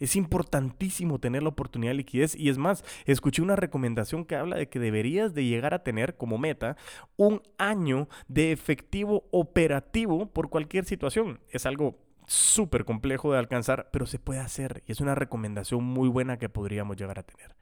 Es 0.00 0.16
importantísimo 0.16 1.20
tener 1.20 1.42
la 1.42 1.50
oportunidad 1.50 1.92
de 1.92 1.98
liquidez 1.98 2.34
y 2.34 2.48
es 2.48 2.58
más, 2.58 2.82
escuché 3.04 3.42
una 3.42 3.56
recomendación 3.56 4.24
que 4.24 4.36
habla 4.36 4.56
de 4.56 4.68
que 4.68 4.80
deberías 4.80 5.34
de 5.34 5.44
llegar 5.44 5.72
a 5.72 5.84
tener 5.84 6.16
como 6.16 6.38
meta 6.38 6.76
un 7.16 7.42
año 7.58 8.08
de 8.26 8.50
efectivo 8.50 9.28
operativo 9.30 10.32
por 10.32 10.50
cualquier 10.50 10.84
situación. 10.84 11.40
Es 11.50 11.64
algo 11.66 12.03
súper 12.26 12.84
complejo 12.84 13.32
de 13.32 13.38
alcanzar, 13.38 13.88
pero 13.92 14.06
se 14.06 14.18
puede 14.18 14.40
hacer 14.40 14.82
y 14.86 14.92
es 14.92 15.00
una 15.00 15.14
recomendación 15.14 15.84
muy 15.84 16.08
buena 16.08 16.38
que 16.38 16.48
podríamos 16.48 16.96
llegar 16.96 17.18
a 17.18 17.22
tener. 17.22 17.54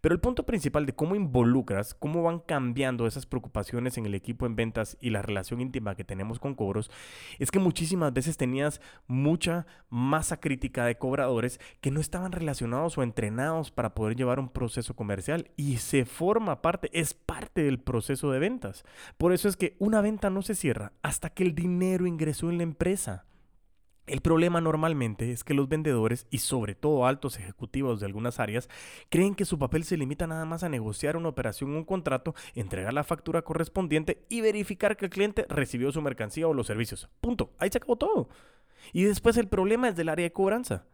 Pero 0.00 0.14
el 0.14 0.20
punto 0.20 0.44
principal 0.44 0.84
de 0.84 0.94
cómo 0.94 1.14
involucras, 1.14 1.94
cómo 1.94 2.22
van 2.22 2.40
cambiando 2.40 3.06
esas 3.06 3.24
preocupaciones 3.24 3.96
en 3.96 4.04
el 4.04 4.14
equipo 4.14 4.44
en 4.44 4.54
ventas 4.54 4.98
y 5.00 5.10
la 5.10 5.22
relación 5.22 5.62
íntima 5.62 5.94
que 5.94 6.04
tenemos 6.04 6.38
con 6.38 6.54
cobros, 6.54 6.90
es 7.38 7.50
que 7.50 7.58
muchísimas 7.58 8.12
veces 8.12 8.36
tenías 8.36 8.82
mucha 9.06 9.66
masa 9.88 10.40
crítica 10.40 10.84
de 10.84 10.98
cobradores 10.98 11.58
que 11.80 11.90
no 11.90 12.00
estaban 12.00 12.32
relacionados 12.32 12.98
o 12.98 13.02
entrenados 13.02 13.70
para 13.70 13.94
poder 13.94 14.14
llevar 14.14 14.38
un 14.38 14.50
proceso 14.50 14.94
comercial 14.94 15.50
y 15.56 15.78
se 15.78 16.04
forma 16.04 16.60
parte, 16.60 16.90
es 16.92 17.14
parte 17.14 17.62
del 17.62 17.80
proceso 17.80 18.30
de 18.30 18.40
ventas. 18.40 18.84
Por 19.16 19.32
eso 19.32 19.48
es 19.48 19.56
que 19.56 19.74
una 19.78 20.02
venta 20.02 20.28
no 20.28 20.42
se 20.42 20.54
cierra 20.54 20.92
hasta 21.02 21.30
que 21.30 21.44
el 21.44 21.54
dinero 21.54 22.06
ingresó 22.06 22.50
en 22.50 22.58
la 22.58 22.64
empresa. 22.64 23.24
El 24.06 24.20
problema 24.20 24.60
normalmente 24.60 25.32
es 25.32 25.44
que 25.44 25.54
los 25.54 25.66
vendedores 25.66 26.26
y 26.30 26.38
sobre 26.38 26.74
todo 26.74 27.06
altos 27.06 27.38
ejecutivos 27.38 28.00
de 28.00 28.06
algunas 28.06 28.38
áreas 28.38 28.68
creen 29.08 29.34
que 29.34 29.46
su 29.46 29.58
papel 29.58 29.84
se 29.84 29.96
limita 29.96 30.26
nada 30.26 30.44
más 30.44 30.62
a 30.62 30.68
negociar 30.68 31.16
una 31.16 31.30
operación 31.30 31.70
un 31.70 31.84
contrato, 31.84 32.34
entregar 32.54 32.92
la 32.92 33.04
factura 33.04 33.40
correspondiente 33.42 34.22
y 34.28 34.42
verificar 34.42 34.98
que 34.98 35.06
el 35.06 35.10
cliente 35.10 35.46
recibió 35.48 35.90
su 35.90 36.02
mercancía 36.02 36.46
o 36.46 36.52
los 36.52 36.66
servicios. 36.66 37.08
Punto. 37.22 37.50
Ahí 37.58 37.70
se 37.70 37.78
acabó 37.78 37.96
todo. 37.96 38.28
Y 38.92 39.04
después 39.04 39.38
el 39.38 39.48
problema 39.48 39.88
es 39.88 39.96
del 39.96 40.10
área 40.10 40.24
de 40.24 40.32
cobranza. 40.32 40.84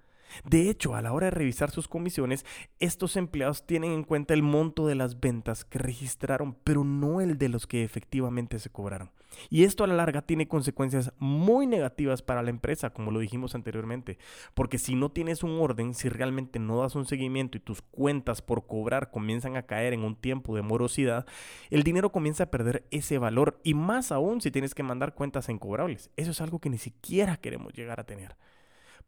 De 0.44 0.70
hecho, 0.70 0.94
a 0.94 1.02
la 1.02 1.12
hora 1.12 1.26
de 1.26 1.32
revisar 1.32 1.70
sus 1.70 1.88
comisiones, 1.88 2.44
estos 2.78 3.16
empleados 3.16 3.66
tienen 3.66 3.92
en 3.92 4.04
cuenta 4.04 4.34
el 4.34 4.42
monto 4.42 4.86
de 4.86 4.94
las 4.94 5.20
ventas 5.20 5.64
que 5.64 5.78
registraron, 5.78 6.56
pero 6.64 6.84
no 6.84 7.20
el 7.20 7.38
de 7.38 7.48
los 7.48 7.66
que 7.66 7.84
efectivamente 7.84 8.58
se 8.58 8.70
cobraron. 8.70 9.10
Y 9.48 9.64
esto 9.64 9.84
a 9.84 9.86
la 9.86 9.94
larga 9.94 10.22
tiene 10.22 10.48
consecuencias 10.48 11.12
muy 11.18 11.66
negativas 11.66 12.22
para 12.22 12.42
la 12.42 12.50
empresa, 12.50 12.90
como 12.90 13.10
lo 13.10 13.20
dijimos 13.20 13.54
anteriormente, 13.54 14.18
porque 14.54 14.78
si 14.78 14.94
no 14.94 15.10
tienes 15.10 15.42
un 15.42 15.60
orden, 15.60 15.94
si 15.94 16.08
realmente 16.08 16.58
no 16.58 16.80
das 16.80 16.94
un 16.94 17.06
seguimiento 17.06 17.56
y 17.56 17.60
tus 17.60 17.82
cuentas 17.82 18.42
por 18.42 18.66
cobrar 18.66 19.10
comienzan 19.10 19.56
a 19.56 19.62
caer 19.62 19.92
en 19.92 20.02
un 20.02 20.16
tiempo 20.16 20.56
de 20.56 20.62
morosidad, 20.62 21.26
el 21.70 21.82
dinero 21.82 22.10
comienza 22.10 22.44
a 22.44 22.50
perder 22.50 22.86
ese 22.90 23.18
valor 23.18 23.60
y 23.62 23.74
más 23.74 24.12
aún 24.12 24.40
si 24.40 24.50
tienes 24.50 24.74
que 24.74 24.82
mandar 24.82 25.14
cuentas 25.14 25.48
incobrables. 25.48 26.10
Eso 26.16 26.32
es 26.32 26.40
algo 26.40 26.58
que 26.58 26.70
ni 26.70 26.78
siquiera 26.78 27.36
queremos 27.36 27.72
llegar 27.72 28.00
a 28.00 28.04
tener. 28.04 28.36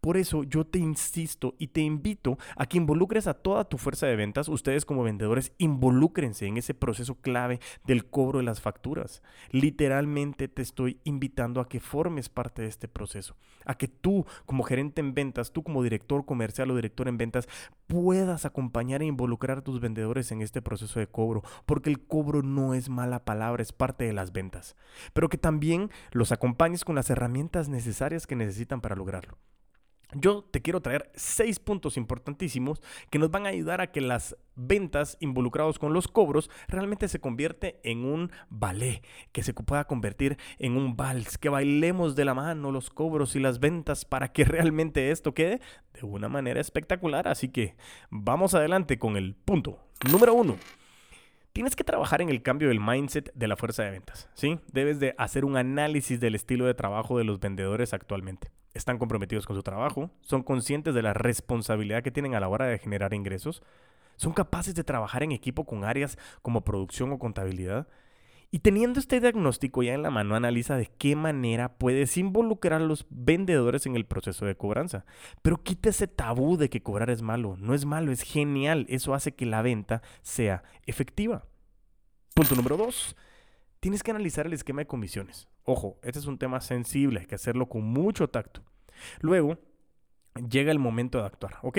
Por 0.03 0.17
eso 0.17 0.43
yo 0.43 0.67
te 0.67 0.81
insisto 0.81 1.55
y 1.59 1.69
te 1.69 1.81
invito 1.81 2.37
a 2.57 2.67
que 2.67 2.77
involucres 2.77 3.29
a 3.29 3.35
toda 3.35 3.67
tu 3.67 3.79
fuerza 3.79 4.09
de 4.09 4.17
ventas. 4.17 4.49
Ustedes 4.49 4.85
como 4.85 5.05
vendedores, 5.05 5.53
involúcrense 5.59 6.45
en 6.47 6.57
ese 6.57 6.75
proceso 6.75 7.15
clave 7.15 7.61
del 7.85 8.11
cobro 8.11 8.41
de 8.41 8.45
las 8.45 8.61
facturas. 8.61 9.23
Literalmente 9.53 10.49
te 10.49 10.61
estoy 10.61 10.99
invitando 11.05 11.61
a 11.61 11.69
que 11.69 11.79
formes 11.79 12.29
parte 12.29 12.63
de 12.63 12.69
este 12.69 12.89
proceso. 12.89 13.37
A 13.65 13.77
que 13.77 13.87
tú 13.87 14.27
como 14.45 14.65
gerente 14.65 15.01
en 15.01 15.15
ventas, 15.15 15.53
tú 15.53 15.63
como 15.63 15.85
director 15.85 16.25
comercial 16.25 16.73
o 16.73 16.75
director 16.75 17.07
en 17.07 17.17
ventas, 17.17 17.49
puedas 17.87 18.45
acompañar 18.45 19.03
e 19.03 19.07
involucrar 19.07 19.59
a 19.59 19.63
tus 19.63 19.79
vendedores 19.79 20.33
en 20.33 20.43
este 20.43 20.63
proceso 20.63 20.99
de 20.99 21.07
cobro. 21.07 21.45
Porque 21.65 21.91
el 21.91 22.05
cobro 22.05 22.43
no 22.43 22.75
es 22.75 22.89
mala 22.89 23.25
palabra, 23.25 23.63
es 23.63 23.71
parte 23.71 24.05
de 24.05 24.15
las 24.15 24.33
ventas. 24.33 24.75
Pero 25.13 25.29
que 25.29 25.39
también 25.39 25.93
los 26.11 26.33
acompañes 26.33 26.85
con 26.85 26.97
las 26.97 27.09
herramientas 27.09 27.69
necesarias 27.69 28.27
que 28.27 28.35
necesitan 28.35 28.81
para 28.81 28.97
lograrlo. 28.97 29.39
Yo 30.15 30.45
te 30.45 30.61
quiero 30.61 30.81
traer 30.81 31.11
seis 31.15 31.59
puntos 31.59 31.97
importantísimos 31.97 32.81
que 33.11 33.19
nos 33.19 33.31
van 33.31 33.47
a 33.47 33.51
ayudar 33.51 33.81
a 33.81 33.91
que 33.91 34.01
las 34.01 34.37
ventas 34.55 35.17
involucrados 35.21 35.79
con 35.79 35.93
los 35.93 36.09
cobros 36.09 36.51
realmente 36.69 37.09
se 37.09 37.21
convierte 37.21 37.81
en 37.83 38.05
un 38.05 38.31
ballet, 38.51 39.03
que 39.33 39.43
se 39.43 39.55
pueda 39.55 39.87
convertir 39.87 40.37
en 40.59 40.77
un 40.77 40.97
vals, 40.97 41.39
que 41.39 41.49
bailemos 41.49 42.15
de 42.15 42.25
la 42.25 42.35
mano 42.35 42.71
los 42.71 42.91
cobros 42.91 43.37
y 43.37 43.41
las 43.41 43.61
ventas 43.61 44.05
para 44.05 44.33
que 44.33 44.45
realmente 44.45 45.11
esto 45.11 45.35
quede 45.35 45.61
de 45.95 46.07
una 46.07 46.29
manera 46.29 46.61
espectacular. 46.61 47.29
Así 47.29 47.49
que 47.49 47.77
vamos 48.11 48.55
adelante 48.55 48.99
con 48.99 49.17
el 49.17 49.35
punto 49.35 49.79
número 50.11 50.35
uno 50.35 50.57
tienes 51.53 51.77
que 51.77 51.85
trabajar 51.85 52.23
en 52.23 52.31
el 52.31 52.43
cambio 52.43 52.69
del 52.69 52.81
mindset 52.81 53.33
de 53.35 53.47
la 53.47 53.57
fuerza 53.57 53.83
de 53.83 53.91
ventas, 53.91 54.29
¿sí? 54.35 54.59
Debes 54.73 55.01
de 55.01 55.15
hacer 55.19 55.45
un 55.45 55.57
análisis 55.57 56.19
del 56.19 56.35
estilo 56.35 56.67
de 56.67 56.75
trabajo 56.75 57.19
de 57.19 57.25
los 57.25 57.41
vendedores 57.41 57.93
actualmente. 57.93 58.51
¿Están 58.75 58.99
comprometidos 58.99 59.47
con 59.47 59.57
su 59.57 59.63
trabajo? 59.63 60.11
¿Son 60.23 60.43
conscientes 60.43 60.95
de 60.95 61.03
la 61.03 61.13
responsabilidad 61.13 62.03
que 62.03 62.11
tienen 62.11 62.35
a 62.35 62.41
la 62.41 62.49
hora 62.49 62.67
de 62.67 62.79
generar 62.79 63.13
ingresos? 63.13 63.63
¿Son 64.17 64.33
capaces 64.33 64.75
de 64.75 64.85
trabajar 64.85 65.23
en 65.23 65.33
equipo 65.33 65.65
con 65.65 65.85
áreas 65.85 66.19
como 66.41 66.63
producción 66.63 67.13
o 67.13 67.19
contabilidad? 67.19 67.87
Y 68.55 68.59
teniendo 68.59 69.01
este 69.01 69.19
diagnóstico 69.19 69.83
ya 69.83 69.95
en 69.95 70.03
la 70.03 70.11
mano, 70.11 70.37
analiza 70.37 70.77
de 70.77 70.91
qué 70.99 71.17
manera 71.17 71.79
puedes 71.79 72.19
involucrar 72.19 72.83
a 72.83 72.85
los 72.85 73.07
vendedores 73.09 73.87
en 73.87 73.97
el 73.97 74.05
proceso 74.05 74.45
de 74.45 74.57
cobranza. 74.57 75.07
Pero 75.41 75.63
quita 75.63 75.89
ese 75.89 76.07
tabú 76.07 76.59
de 76.59 76.69
que 76.69 76.83
cobrar 76.83 77.09
es 77.09 77.23
malo. 77.23 77.57
No 77.59 77.73
es 77.73 77.87
malo, 77.87 78.13
es 78.13 78.23
genial. 78.23 78.85
Eso 78.91 79.15
hace 79.15 79.35
que 79.35 79.47
la 79.47 79.63
venta 79.63 80.03
sea 80.21 80.65
efectiva. 80.85 81.47
Punto 82.35 82.55
número 82.55 82.77
dos. 82.77 83.17
Tienes 83.81 84.03
que 84.03 84.11
analizar 84.11 84.47
el 84.47 84.53
esquema 84.53 84.83
de 84.83 84.87
comisiones. 84.87 85.49
Ojo, 85.65 85.99
este 86.03 86.19
es 86.19 86.27
un 86.27 86.39
tema 86.39 86.61
sensible, 86.61 87.21
hay 87.21 87.27
que 87.27 87.37
hacerlo 87.37 87.69
con 87.69 87.83
mucho 87.83 88.29
tacto. 88.29 88.63
Luego, 89.21 89.59
llega 90.49 90.73
el 90.73 90.79
momento 90.79 91.19
de 91.19 91.27
actuar, 91.27 91.57
¿ok? 91.63 91.79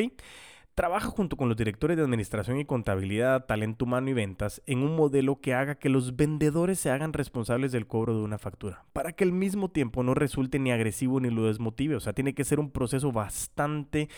Trabaja 0.75 1.07
junto 1.07 1.37
con 1.37 1.49
los 1.49 1.57
directores 1.57 1.97
de 1.97 2.03
administración 2.03 2.57
y 2.57 2.65
contabilidad, 2.65 3.45
talento 3.45 3.85
humano 3.85 4.09
y 4.09 4.13
ventas 4.13 4.63
en 4.65 4.79
un 4.79 4.95
modelo 4.95 5.39
que 5.39 5.53
haga 5.53 5.75
que 5.75 5.89
los 5.89 6.15
vendedores 6.15 6.79
se 6.79 6.89
hagan 6.89 7.13
responsables 7.13 7.71
del 7.71 7.85
cobro 7.85 8.17
de 8.17 8.23
una 8.23 8.39
factura, 8.39 8.83
para 8.91 9.11
que 9.11 9.23
al 9.23 9.33
mismo 9.33 9.69
tiempo 9.69 10.01
no 10.01 10.15
resulte 10.15 10.57
ni 10.57 10.71
agresivo 10.71 11.19
ni 11.19 11.29
lo 11.29 11.45
desmotive. 11.45 11.95
O 11.95 11.99
sea, 11.99 12.13
tiene 12.13 12.33
que 12.33 12.43
ser 12.43 12.59
un 12.59 12.71
proceso 12.71 13.11
bastante 13.11 14.09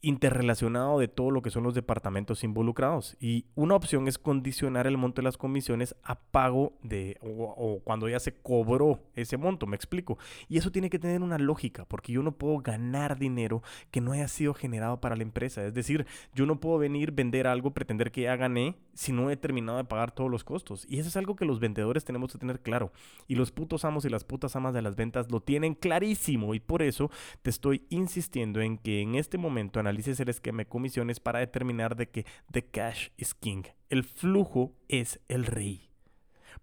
interrelacionado 0.00 0.98
de 0.98 1.08
todo 1.08 1.30
lo 1.30 1.42
que 1.42 1.50
son 1.50 1.64
los 1.64 1.74
departamentos 1.74 2.44
involucrados. 2.44 3.16
Y 3.20 3.46
una 3.54 3.74
opción 3.74 4.08
es 4.08 4.18
condicionar 4.18 4.86
el 4.86 4.96
monto 4.96 5.20
de 5.20 5.24
las 5.24 5.36
comisiones 5.36 5.96
a 6.02 6.18
pago 6.18 6.78
de 6.82 7.18
o, 7.20 7.80
cuando 7.84 8.08
ya 8.08 8.20
se 8.20 8.34
cobró 8.34 9.00
ese 9.14 9.36
monto, 9.36 9.66
me 9.66 9.76
explico. 9.76 10.18
Y 10.48 10.58
eso 10.58 10.70
tiene 10.70 10.90
que 10.90 10.98
tener 10.98 11.22
una 11.22 11.38
lógica, 11.38 11.84
porque 11.86 12.12
yo 12.12 12.22
no 12.22 12.32
puedo 12.32 12.58
ganar 12.58 13.18
dinero 13.18 13.62
que 13.90 14.00
no 14.00 14.12
haya 14.12 14.28
sido 14.28 14.54
generado 14.54 15.00
para 15.00 15.16
la 15.16 15.22
empresa. 15.22 15.64
Es 15.64 15.74
decir, 15.74 16.06
yo 16.34 16.46
no 16.46 16.60
puedo 16.60 16.78
venir, 16.78 17.12
vender 17.12 17.46
algo, 17.46 17.72
pretender 17.72 18.10
que 18.10 18.22
ya 18.22 18.36
gané 18.36 18.76
si 18.96 19.12
no 19.12 19.30
he 19.30 19.36
terminado 19.36 19.78
de 19.78 19.84
pagar 19.84 20.10
todos 20.10 20.30
los 20.30 20.42
costos. 20.42 20.86
Y 20.88 20.98
eso 20.98 21.08
es 21.08 21.16
algo 21.16 21.36
que 21.36 21.44
los 21.44 21.60
vendedores 21.60 22.04
tenemos 22.04 22.32
que 22.32 22.38
tener 22.38 22.60
claro. 22.60 22.92
Y 23.28 23.34
los 23.34 23.52
putos 23.52 23.84
amos 23.84 24.04
y 24.04 24.08
las 24.08 24.24
putas 24.24 24.56
amas 24.56 24.74
de 24.74 24.82
las 24.82 24.96
ventas 24.96 25.30
lo 25.30 25.40
tienen 25.40 25.74
clarísimo. 25.74 26.54
Y 26.54 26.60
por 26.60 26.82
eso 26.82 27.10
te 27.42 27.50
estoy 27.50 27.86
insistiendo 27.90 28.60
en 28.60 28.78
que 28.78 29.02
en 29.02 29.14
este 29.14 29.38
momento 29.38 29.78
analices 29.78 30.18
el 30.20 30.30
esquema 30.30 30.58
de 30.58 30.66
comisiones 30.66 31.20
para 31.20 31.40
determinar 31.40 31.94
de 31.94 32.08
que 32.08 32.26
the 32.50 32.64
cash 32.64 33.10
is 33.18 33.34
king. 33.34 33.64
El 33.90 34.02
flujo 34.02 34.72
es 34.88 35.20
el 35.28 35.44
rey. 35.44 35.90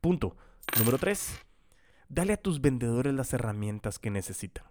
Punto. 0.02 0.36
Número 0.80 0.98
3. 0.98 1.40
Dale 2.10 2.34
a 2.34 2.38
tus 2.38 2.62
vendedores 2.62 3.14
las 3.14 3.32
herramientas 3.34 4.00
que 4.00 4.10
necesitan. 4.10 4.66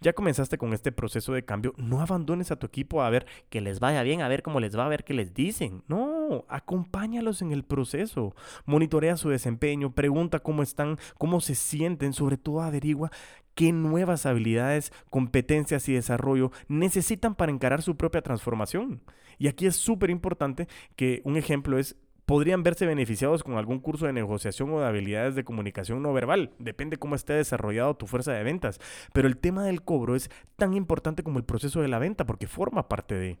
Ya 0.00 0.12
comenzaste 0.12 0.58
con 0.58 0.72
este 0.72 0.92
proceso 0.92 1.32
de 1.32 1.44
cambio, 1.44 1.74
no 1.76 2.00
abandones 2.00 2.50
a 2.50 2.56
tu 2.56 2.66
equipo 2.66 3.02
a 3.02 3.10
ver 3.10 3.26
que 3.48 3.60
les 3.60 3.80
vaya 3.80 4.02
bien, 4.02 4.22
a 4.22 4.28
ver 4.28 4.42
cómo 4.42 4.60
les 4.60 4.76
va, 4.76 4.86
a 4.86 4.88
ver 4.88 5.04
qué 5.04 5.14
les 5.14 5.34
dicen. 5.34 5.82
No, 5.88 6.17
acompáñalos 6.48 7.42
en 7.42 7.52
el 7.52 7.64
proceso. 7.64 8.34
Monitorea 8.66 9.16
su 9.16 9.28
desempeño, 9.28 9.94
pregunta 9.94 10.40
cómo 10.40 10.62
están, 10.62 10.98
cómo 11.18 11.40
se 11.40 11.54
sienten, 11.54 12.12
sobre 12.12 12.36
todo 12.36 12.62
averigua 12.62 13.10
qué 13.54 13.72
nuevas 13.72 14.24
habilidades, 14.24 14.92
competencias 15.10 15.88
y 15.88 15.92
desarrollo 15.92 16.52
necesitan 16.68 17.34
para 17.34 17.50
encarar 17.50 17.82
su 17.82 17.96
propia 17.96 18.22
transformación. 18.22 19.02
Y 19.36 19.48
aquí 19.48 19.66
es 19.66 19.74
súper 19.74 20.10
importante 20.10 20.68
que 20.94 21.22
un 21.24 21.36
ejemplo 21.36 21.78
es 21.78 21.96
podrían 22.28 22.62
verse 22.62 22.84
beneficiados 22.84 23.42
con 23.42 23.56
algún 23.56 23.80
curso 23.80 24.04
de 24.04 24.12
negociación 24.12 24.70
o 24.70 24.80
de 24.80 24.86
habilidades 24.86 25.34
de 25.34 25.44
comunicación 25.44 26.02
no 26.02 26.12
verbal. 26.12 26.52
Depende 26.58 26.98
cómo 26.98 27.14
esté 27.14 27.32
desarrollado 27.32 27.96
tu 27.96 28.06
fuerza 28.06 28.32
de 28.32 28.42
ventas. 28.42 28.78
Pero 29.14 29.26
el 29.28 29.38
tema 29.38 29.64
del 29.64 29.82
cobro 29.82 30.14
es 30.14 30.30
tan 30.56 30.74
importante 30.74 31.22
como 31.22 31.38
el 31.38 31.46
proceso 31.46 31.80
de 31.80 31.88
la 31.88 31.98
venta 31.98 32.26
porque 32.26 32.46
forma 32.46 32.86
parte 32.86 33.14
de... 33.14 33.38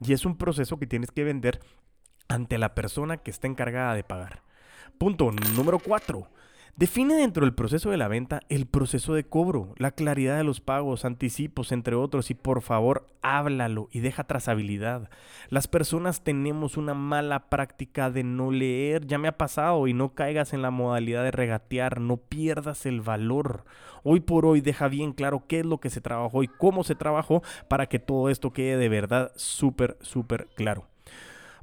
Y 0.00 0.14
es 0.14 0.24
un 0.24 0.38
proceso 0.38 0.78
que 0.78 0.86
tienes 0.86 1.10
que 1.10 1.24
vender 1.24 1.60
ante 2.32 2.58
la 2.58 2.74
persona 2.74 3.18
que 3.18 3.30
está 3.30 3.46
encargada 3.46 3.94
de 3.94 4.04
pagar. 4.04 4.42
Punto 4.98 5.30
número 5.54 5.78
4. 5.78 6.28
Define 6.74 7.16
dentro 7.16 7.44
del 7.44 7.54
proceso 7.54 7.90
de 7.90 7.98
la 7.98 8.08
venta 8.08 8.40
el 8.48 8.64
proceso 8.64 9.12
de 9.12 9.24
cobro, 9.24 9.74
la 9.76 9.90
claridad 9.90 10.38
de 10.38 10.44
los 10.44 10.62
pagos, 10.62 11.04
anticipos, 11.04 11.70
entre 11.70 11.94
otros, 11.96 12.30
y 12.30 12.34
por 12.34 12.62
favor 12.62 13.06
háblalo 13.20 13.90
y 13.92 14.00
deja 14.00 14.24
trazabilidad. 14.24 15.10
Las 15.50 15.68
personas 15.68 16.24
tenemos 16.24 16.78
una 16.78 16.94
mala 16.94 17.50
práctica 17.50 18.10
de 18.10 18.24
no 18.24 18.50
leer, 18.50 19.06
ya 19.06 19.18
me 19.18 19.28
ha 19.28 19.36
pasado, 19.36 19.86
y 19.86 19.92
no 19.92 20.14
caigas 20.14 20.54
en 20.54 20.62
la 20.62 20.70
modalidad 20.70 21.24
de 21.24 21.30
regatear, 21.30 22.00
no 22.00 22.16
pierdas 22.16 22.86
el 22.86 23.02
valor. 23.02 23.66
Hoy 24.02 24.20
por 24.20 24.46
hoy 24.46 24.62
deja 24.62 24.88
bien 24.88 25.12
claro 25.12 25.44
qué 25.46 25.60
es 25.60 25.66
lo 25.66 25.78
que 25.78 25.90
se 25.90 26.00
trabajó 26.00 26.42
y 26.42 26.48
cómo 26.48 26.84
se 26.84 26.94
trabajó 26.94 27.42
para 27.68 27.86
que 27.86 27.98
todo 27.98 28.30
esto 28.30 28.54
quede 28.54 28.78
de 28.78 28.88
verdad 28.88 29.30
súper, 29.36 29.98
súper 30.00 30.48
claro. 30.54 30.91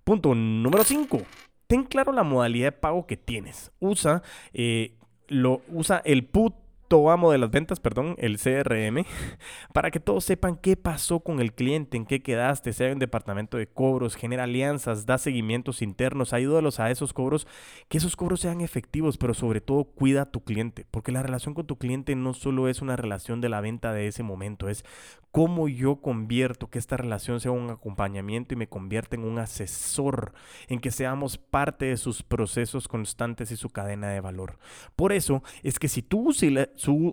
Punto 0.10 0.34
número 0.34 0.84
5 0.84 1.22
ten 1.68 1.84
claro 1.84 2.12
la 2.12 2.24
modalidad 2.24 2.66
de 2.66 2.72
pago 2.72 3.06
que 3.06 3.16
tienes. 3.16 3.72
Usa 3.80 4.24
eh, 4.54 4.98
lo 5.28 5.62
usa 5.70 6.02
el 6.04 6.26
put 6.26 6.56
puto 6.90 7.12
amo 7.12 7.32
de 7.32 7.38
las 7.38 7.52
ventas, 7.52 7.80
perdón, 7.80 8.16
el 8.18 8.40
CRM, 8.40 9.06
para 9.74 9.92
que 9.92 10.00
todos 10.00 10.26
sepan 10.26 10.58
qué 10.58 10.76
pasó 10.76 11.20
con 11.20 11.40
el 11.40 11.54
cliente, 11.54 11.98
en 11.98 12.06
qué 12.06 12.22
quedaste, 12.22 12.74
sea 12.74 12.92
un 12.92 13.00
departamento 13.00 13.58
de 13.58 13.68
cobros, 13.68 14.16
genera 14.16 14.46
alianzas, 14.46 15.06
da 15.06 15.20
seguimientos 15.20 15.84
internos, 15.84 16.34
ayúdalos 16.34 16.80
a 16.80 16.90
esos 16.90 17.14
cobros, 17.14 17.48
que 17.90 18.00
esos 18.00 18.16
cobros 18.16 18.40
sean 18.40 18.62
efectivos, 18.62 19.18
pero 19.18 19.36
sobre 19.36 19.62
todo 19.62 19.84
cuida 19.84 20.24
a 20.24 20.32
tu 20.32 20.44
cliente, 20.44 20.86
porque 20.90 21.12
la 21.12 21.22
relación 21.22 21.54
con 21.54 21.68
tu 21.68 21.78
cliente 21.78 22.16
no 22.16 22.34
solo 22.34 22.68
es 22.68 22.82
una 22.82 22.96
relación 22.96 23.40
de 23.40 23.50
la 23.50 23.62
venta 23.62 23.94
de 23.94 24.08
ese 24.08 24.24
momento, 24.24 24.68
es 24.68 24.84
cómo 25.32 25.68
yo 25.68 25.98
convierto 25.98 26.70
que 26.70 26.80
esta 26.80 26.98
relación 26.98 27.40
sea 27.40 27.52
un 27.52 27.70
acompañamiento 27.70 28.54
y 28.54 28.58
me 28.58 28.68
convierta 28.68 29.16
en 29.16 29.24
un 29.24 29.40
asesor, 29.40 30.34
en 30.68 30.80
que 30.80 30.92
seamos 30.92 31.38
parte 31.38 31.86
de 31.86 31.98
sus 31.98 32.24
procesos 32.24 32.88
constantes 32.88 33.52
y 33.52 33.58
su 33.58 33.70
cadena 33.70 34.10
de 34.10 34.22
valor. 34.22 34.58
Por 34.96 35.12
eso 35.14 35.44
es 35.64 35.80
que 35.80 35.88
si 35.88 36.02
tú 36.02 36.30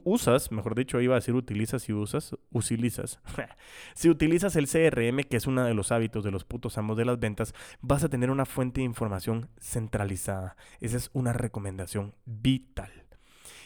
usas, 0.04 0.52
mejor 0.52 0.75
dicho, 0.75 1.00
iba 1.00 1.14
a 1.14 1.20
decir 1.20 1.35
utilizas 1.35 1.88
y 1.88 1.92
usas, 1.92 2.37
utilizas. 2.50 3.20
si 3.94 4.08
utilizas 4.08 4.56
el 4.56 4.68
CRM, 4.68 5.25
que 5.28 5.37
es 5.37 5.46
uno 5.46 5.64
de 5.64 5.75
los 5.75 5.92
hábitos 5.92 6.25
de 6.25 6.30
los 6.30 6.44
putos 6.44 6.78
amos 6.78 6.96
de 6.96 7.04
las 7.04 7.18
ventas, 7.18 7.54
vas 7.80 8.04
a 8.04 8.08
tener 8.08 8.30
una 8.30 8.46
fuente 8.46 8.80
de 8.80 8.87
información 8.87 9.49
centralizada. 9.58 10.56
Esa 10.80 10.96
es 10.96 11.11
una 11.12 11.32
recomendación 11.32 12.14
vital. 12.25 12.90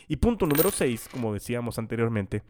Y 0.09 0.17
punto 0.17 0.45
número 0.47 0.73
6, 0.73 1.09
como 1.13 1.33
decíamos 1.33 1.79
anteriormente, 1.79 2.43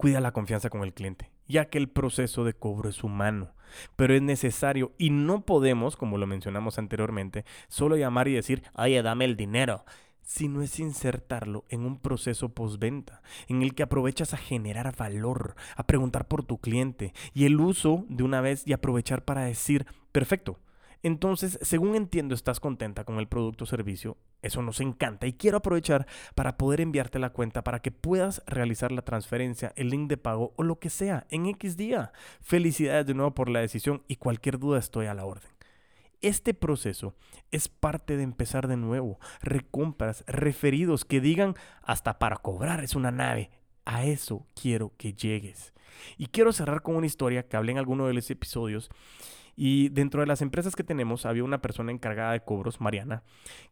cuida 0.00 0.22
la 0.22 0.32
confianza 0.32 0.70
con 0.70 0.82
el 0.82 0.94
cliente, 0.94 1.30
ya 1.46 1.66
que 1.66 1.76
el 1.76 1.90
proceso 1.90 2.42
de 2.42 2.54
cobro 2.54 2.88
es 2.88 3.04
humano, 3.04 3.52
pero 3.96 4.14
es 4.14 4.22
necesario 4.22 4.94
y 4.96 5.10
no 5.10 5.44
podemos, 5.44 5.98
como 5.98 6.16
lo 6.16 6.26
mencionamos 6.26 6.78
anteriormente, 6.78 7.44
solo 7.68 7.98
llamar 7.98 8.26
y 8.26 8.32
decir, 8.32 8.62
oye, 8.74 9.02
dame 9.02 9.26
el 9.26 9.36
dinero 9.36 9.84
sino 10.22 10.62
es 10.62 10.78
insertarlo 10.78 11.64
en 11.70 11.84
un 11.84 11.98
proceso 11.98 12.50
postventa, 12.50 13.20
en 13.48 13.62
el 13.62 13.74
que 13.74 13.82
aprovechas 13.82 14.32
a 14.32 14.36
generar 14.36 14.94
valor, 14.96 15.56
a 15.74 15.86
preguntar 15.86 16.28
por 16.28 16.44
tu 16.44 16.58
cliente 16.58 17.12
y 17.34 17.46
el 17.46 17.60
uso 17.60 18.06
de 18.08 18.22
una 18.22 18.40
vez 18.40 18.62
y 18.64 18.72
aprovechar 18.72 19.24
para 19.24 19.42
decir, 19.42 19.86
perfecto, 20.12 20.60
entonces, 21.02 21.58
según 21.62 21.94
entiendo, 21.94 22.34
estás 22.34 22.60
contenta 22.60 23.04
con 23.04 23.18
el 23.18 23.28
producto 23.28 23.64
o 23.64 23.66
servicio. 23.66 24.18
Eso 24.42 24.62
nos 24.62 24.80
encanta 24.80 25.26
y 25.26 25.32
quiero 25.32 25.58
aprovechar 25.58 26.06
para 26.34 26.56
poder 26.58 26.80
enviarte 26.80 27.18
la 27.18 27.30
cuenta 27.30 27.64
para 27.64 27.80
que 27.80 27.90
puedas 27.90 28.42
realizar 28.46 28.92
la 28.92 29.02
transferencia, 29.02 29.72
el 29.76 29.90
link 29.90 30.08
de 30.08 30.16
pago 30.16 30.52
o 30.56 30.62
lo 30.62 30.78
que 30.78 30.90
sea 30.90 31.26
en 31.30 31.46
X 31.46 31.76
día. 31.76 32.12
Felicidades 32.40 33.06
de 33.06 33.14
nuevo 33.14 33.34
por 33.34 33.48
la 33.48 33.60
decisión 33.60 34.02
y 34.08 34.16
cualquier 34.16 34.58
duda 34.58 34.78
estoy 34.78 35.06
a 35.06 35.14
la 35.14 35.24
orden. 35.24 35.50
Este 36.20 36.52
proceso 36.52 37.14
es 37.50 37.68
parte 37.68 38.18
de 38.18 38.22
empezar 38.22 38.68
de 38.68 38.76
nuevo. 38.76 39.18
Recompras, 39.40 40.22
referidos 40.26 41.06
que 41.06 41.20
digan 41.20 41.54
hasta 41.82 42.18
para 42.18 42.36
cobrar 42.36 42.84
es 42.84 42.94
una 42.94 43.10
nave. 43.10 43.50
A 43.86 44.04
eso 44.04 44.46
quiero 44.54 44.92
que 44.98 45.14
llegues. 45.14 45.72
Y 46.18 46.26
quiero 46.26 46.52
cerrar 46.52 46.82
con 46.82 46.96
una 46.96 47.06
historia 47.06 47.48
que 47.48 47.56
hablé 47.56 47.72
en 47.72 47.78
alguno 47.78 48.06
de 48.06 48.14
los 48.14 48.30
episodios 48.30 48.90
y 49.62 49.90
dentro 49.90 50.22
de 50.22 50.26
las 50.26 50.40
empresas 50.40 50.74
que 50.74 50.84
tenemos 50.84 51.26
había 51.26 51.44
una 51.44 51.60
persona 51.60 51.92
encargada 51.92 52.32
de 52.32 52.40
cobros, 52.40 52.80
Mariana, 52.80 53.24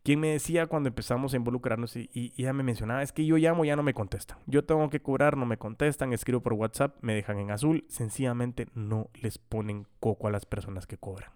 quien 0.02 0.20
me 0.20 0.28
decía 0.28 0.66
cuando 0.66 0.90
empezamos 0.90 1.32
a 1.32 1.38
involucrarnos 1.38 1.96
y, 1.96 2.10
y, 2.12 2.34
ella 2.36 2.52
me 2.52 2.62
mencionaba, 2.62 3.02
es 3.02 3.10
que 3.10 3.24
yo 3.24 3.38
llamo, 3.38 3.64
ya 3.64 3.74
no 3.74 3.82
me 3.82 3.94
contestan. 3.94 4.36
Yo 4.44 4.66
tengo 4.66 4.90
que 4.90 5.00
cobrar, 5.00 5.38
no 5.38 5.46
me 5.46 5.56
contestan, 5.56 6.12
escribo 6.12 6.42
por 6.42 6.52
WhatsApp, 6.52 6.98
me 7.00 7.14
dejan 7.14 7.38
en 7.38 7.52
azul, 7.52 7.86
sencillamente 7.88 8.66
no 8.74 9.08
les 9.14 9.38
ponen 9.38 9.86
coco 9.98 10.28
a 10.28 10.30
las 10.30 10.44
personas 10.44 10.86
que 10.86 10.98
cobran. 10.98 11.30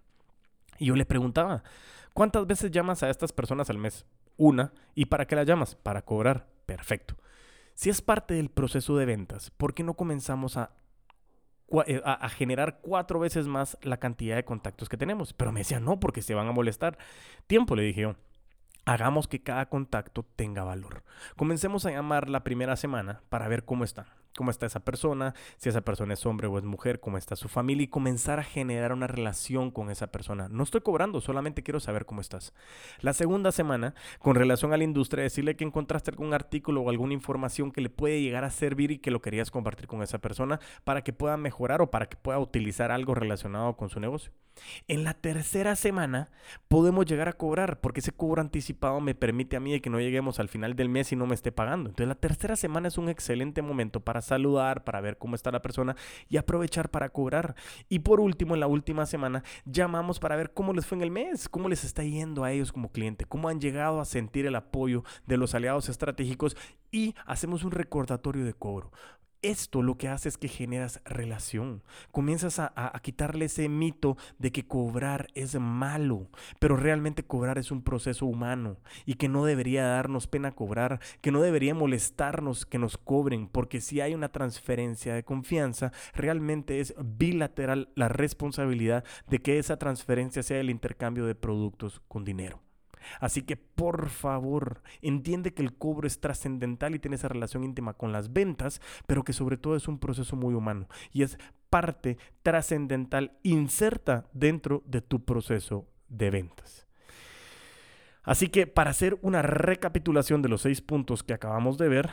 Y 0.78 0.84
yo 0.84 0.96
le 0.96 1.06
preguntaba, 1.06 1.62
¿cuántas 2.12 2.46
veces 2.46 2.70
llamas 2.70 3.02
a 3.02 3.08
estas 3.08 3.32
personas 3.32 3.70
al 3.70 3.78
mes? 3.78 4.04
Una. 4.36 4.74
¿Y 4.94 5.06
para 5.06 5.26
qué 5.26 5.34
las 5.34 5.46
llamas? 5.46 5.76
Para 5.76 6.02
cobrar. 6.02 6.46
Perfecto. 6.66 7.16
Si 7.72 7.88
es 7.88 8.02
parte 8.02 8.34
del 8.34 8.50
proceso 8.50 8.98
de 8.98 9.06
ventas, 9.06 9.50
¿por 9.50 9.72
qué 9.72 9.82
no 9.82 9.94
comenzamos 9.94 10.58
a 10.58 10.72
eh, 11.86 12.02
a, 12.04 12.28
generar 12.28 12.80
cuatro 12.80 13.18
veces 13.18 13.46
más 13.46 13.78
la 13.82 13.98
cantidad 13.98 14.36
de 14.36 14.44
contactos 14.44 14.88
que 14.88 14.96
tenemos. 14.96 15.32
Pero 15.32 15.52
me 15.52 15.60
decía, 15.60 15.80
no, 15.80 15.98
porque 16.00 16.22
se 16.22 16.34
van 16.34 16.48
a 16.48 16.52
molestar. 16.52 16.98
Tiempo, 17.46 17.76
le 17.76 17.82
dije 17.82 18.02
yo. 18.02 18.16
Hagamos 18.84 19.28
que 19.28 19.42
cada 19.42 19.66
contacto 19.66 20.24
tenga 20.36 20.64
valor. 20.64 21.04
Comencemos 21.36 21.86
a 21.86 21.90
llamar 21.90 22.28
la 22.28 22.42
primera 22.42 22.76
semana 22.76 23.22
para 23.28 23.46
ver 23.46 23.64
cómo 23.64 23.84
está 23.84 24.21
cómo 24.36 24.50
está 24.50 24.66
esa 24.66 24.80
persona, 24.80 25.34
si 25.56 25.68
esa 25.68 25.82
persona 25.82 26.14
es 26.14 26.24
hombre 26.26 26.46
o 26.46 26.58
es 26.58 26.64
mujer, 26.64 27.00
cómo 27.00 27.18
está 27.18 27.36
su 27.36 27.48
familia 27.48 27.84
y 27.84 27.88
comenzar 27.88 28.38
a 28.38 28.44
generar 28.44 28.92
una 28.92 29.06
relación 29.06 29.70
con 29.70 29.90
esa 29.90 30.08
persona. 30.08 30.48
No 30.48 30.62
estoy 30.62 30.80
cobrando, 30.80 31.20
solamente 31.20 31.62
quiero 31.62 31.80
saber 31.80 32.06
cómo 32.06 32.20
estás. 32.20 32.52
La 33.00 33.12
segunda 33.12 33.52
semana, 33.52 33.94
con 34.18 34.34
relación 34.34 34.72
a 34.72 34.76
la 34.76 34.84
industria, 34.84 35.22
decirle 35.22 35.56
que 35.56 35.64
encontraste 35.64 36.10
algún 36.10 36.34
artículo 36.34 36.82
o 36.82 36.90
alguna 36.90 37.14
información 37.14 37.72
que 37.72 37.80
le 37.80 37.90
puede 37.90 38.20
llegar 38.20 38.44
a 38.44 38.50
servir 38.50 38.90
y 38.90 38.98
que 38.98 39.10
lo 39.10 39.20
querías 39.20 39.50
compartir 39.50 39.86
con 39.86 40.02
esa 40.02 40.18
persona 40.18 40.60
para 40.84 41.02
que 41.02 41.12
pueda 41.12 41.36
mejorar 41.36 41.82
o 41.82 41.90
para 41.90 42.06
que 42.06 42.16
pueda 42.16 42.38
utilizar 42.38 42.90
algo 42.90 43.14
relacionado 43.14 43.76
con 43.76 43.88
su 43.88 44.00
negocio. 44.00 44.32
En 44.88 45.04
la 45.04 45.14
tercera 45.14 45.76
semana 45.76 46.30
podemos 46.68 47.06
llegar 47.06 47.28
a 47.28 47.32
cobrar 47.32 47.80
porque 47.80 48.00
ese 48.00 48.12
cobro 48.12 48.40
anticipado 48.40 49.00
me 49.00 49.14
permite 49.14 49.56
a 49.56 49.60
mí 49.60 49.80
que 49.80 49.90
no 49.90 50.00
lleguemos 50.00 50.40
al 50.40 50.48
final 50.48 50.76
del 50.76 50.88
mes 50.88 51.12
y 51.12 51.16
no 51.16 51.26
me 51.26 51.34
esté 51.34 51.52
pagando. 51.52 51.90
Entonces 51.90 52.08
la 52.08 52.14
tercera 52.14 52.56
semana 52.56 52.88
es 52.88 52.98
un 52.98 53.08
excelente 53.08 53.62
momento 53.62 54.00
para 54.00 54.20
saludar, 54.22 54.84
para 54.84 55.00
ver 55.00 55.18
cómo 55.18 55.34
está 55.34 55.50
la 55.50 55.62
persona 55.62 55.96
y 56.28 56.36
aprovechar 56.36 56.88
para 56.88 57.10
cobrar. 57.10 57.54
Y 57.88 58.00
por 58.00 58.20
último, 58.20 58.54
en 58.54 58.60
la 58.60 58.66
última 58.66 59.06
semana 59.06 59.42
llamamos 59.64 60.18
para 60.18 60.36
ver 60.36 60.52
cómo 60.52 60.72
les 60.72 60.86
fue 60.86 60.96
en 60.96 61.02
el 61.02 61.10
mes, 61.10 61.48
cómo 61.48 61.68
les 61.68 61.84
está 61.84 62.02
yendo 62.02 62.44
a 62.44 62.52
ellos 62.52 62.72
como 62.72 62.90
cliente, 62.90 63.24
cómo 63.24 63.48
han 63.48 63.60
llegado 63.60 64.00
a 64.00 64.04
sentir 64.04 64.46
el 64.46 64.56
apoyo 64.56 65.04
de 65.26 65.36
los 65.36 65.54
aliados 65.54 65.88
estratégicos 65.88 66.56
y 66.90 67.14
hacemos 67.26 67.64
un 67.64 67.70
recordatorio 67.72 68.44
de 68.44 68.54
cobro. 68.54 68.90
Esto 69.42 69.82
lo 69.82 69.98
que 69.98 70.06
hace 70.06 70.28
es 70.28 70.38
que 70.38 70.46
generas 70.46 71.00
relación. 71.04 71.82
Comienzas 72.12 72.60
a, 72.60 72.92
quitarle 73.02 73.46
ese 73.46 73.68
mito 73.68 74.16
de 74.38 74.52
que 74.52 74.68
cobrar 74.68 75.26
es 75.34 75.58
malo, 75.58 76.28
pero 76.60 76.76
realmente 76.76 77.24
cobrar 77.24 77.58
es 77.58 77.72
un 77.72 77.82
proceso 77.82 78.24
humano 78.26 78.76
y 79.04 79.14
que 79.14 79.28
no 79.28 79.44
debería 79.44 79.84
darnos 79.84 80.28
pena 80.28 80.52
cobrar, 80.52 81.00
que 81.20 81.32
no 81.32 81.42
debería 81.42 81.74
molestarnos 81.74 82.64
que 82.66 82.78
nos 82.78 82.96
cobren, 82.98 83.48
porque 83.48 83.80
si 83.80 84.00
hay 84.00 84.14
una 84.14 84.30
transferencia 84.30 85.12
de 85.12 85.24
confianza, 85.24 85.90
realmente 86.14 86.78
es 86.78 86.94
bilateral 87.02 87.90
la 87.96 88.06
responsabilidad 88.08 89.02
de 89.28 89.42
que 89.42 89.58
esa 89.58 89.76
transferencia 89.76 90.44
sea 90.44 90.60
el 90.60 90.70
intercambio 90.70 91.26
de 91.26 91.34
productos 91.34 92.00
con 92.06 92.24
dinero. 92.24 92.60
Así 93.20 93.42
que 93.42 93.56
por 93.56 94.08
favor, 94.08 94.82
entiende 95.00 95.54
que 95.54 95.62
el 95.62 95.74
cobro 95.74 96.06
es 96.06 96.20
trascendental 96.20 96.94
y 96.94 96.98
tiene 96.98 97.16
esa 97.16 97.28
relación 97.28 97.64
íntima 97.64 97.94
con 97.94 98.12
las 98.12 98.32
ventas, 98.32 98.80
pero 99.06 99.24
que 99.24 99.32
sobre 99.32 99.56
todo 99.56 99.76
es 99.76 99.88
un 99.88 99.98
proceso 99.98 100.36
muy 100.36 100.54
humano 100.54 100.88
y 101.12 101.22
es 101.22 101.38
parte 101.70 102.18
trascendental 102.42 103.38
inserta 103.42 104.26
dentro 104.32 104.82
de 104.86 105.00
tu 105.00 105.24
proceso 105.24 105.88
de 106.08 106.30
ventas. 106.30 106.86
Así 108.24 108.48
que 108.48 108.66
para 108.66 108.90
hacer 108.90 109.18
una 109.22 109.42
recapitulación 109.42 110.42
de 110.42 110.48
los 110.48 110.62
seis 110.62 110.80
puntos 110.80 111.22
que 111.22 111.32
acabamos 111.32 111.78
de 111.78 111.88
ver, 111.88 112.10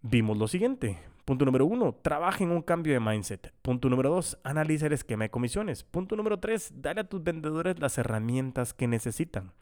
vimos 0.00 0.36
lo 0.36 0.48
siguiente. 0.48 0.98
Punto 1.24 1.44
número 1.44 1.66
uno, 1.66 1.94
trabaja 1.94 2.42
en 2.42 2.50
un 2.50 2.62
cambio 2.62 2.94
de 2.94 3.00
mindset. 3.00 3.52
Punto 3.62 3.88
número 3.88 4.10
dos, 4.10 4.38
analiza 4.42 4.86
el 4.86 4.92
esquema 4.92 5.24
de 5.24 5.30
comisiones. 5.30 5.84
Punto 5.84 6.16
número 6.16 6.40
tres, 6.40 6.72
dale 6.74 7.02
a 7.02 7.08
tus 7.08 7.22
vendedores 7.22 7.78
las 7.78 7.96
herramientas 7.96 8.74
que 8.74 8.88
necesitan. 8.88 9.52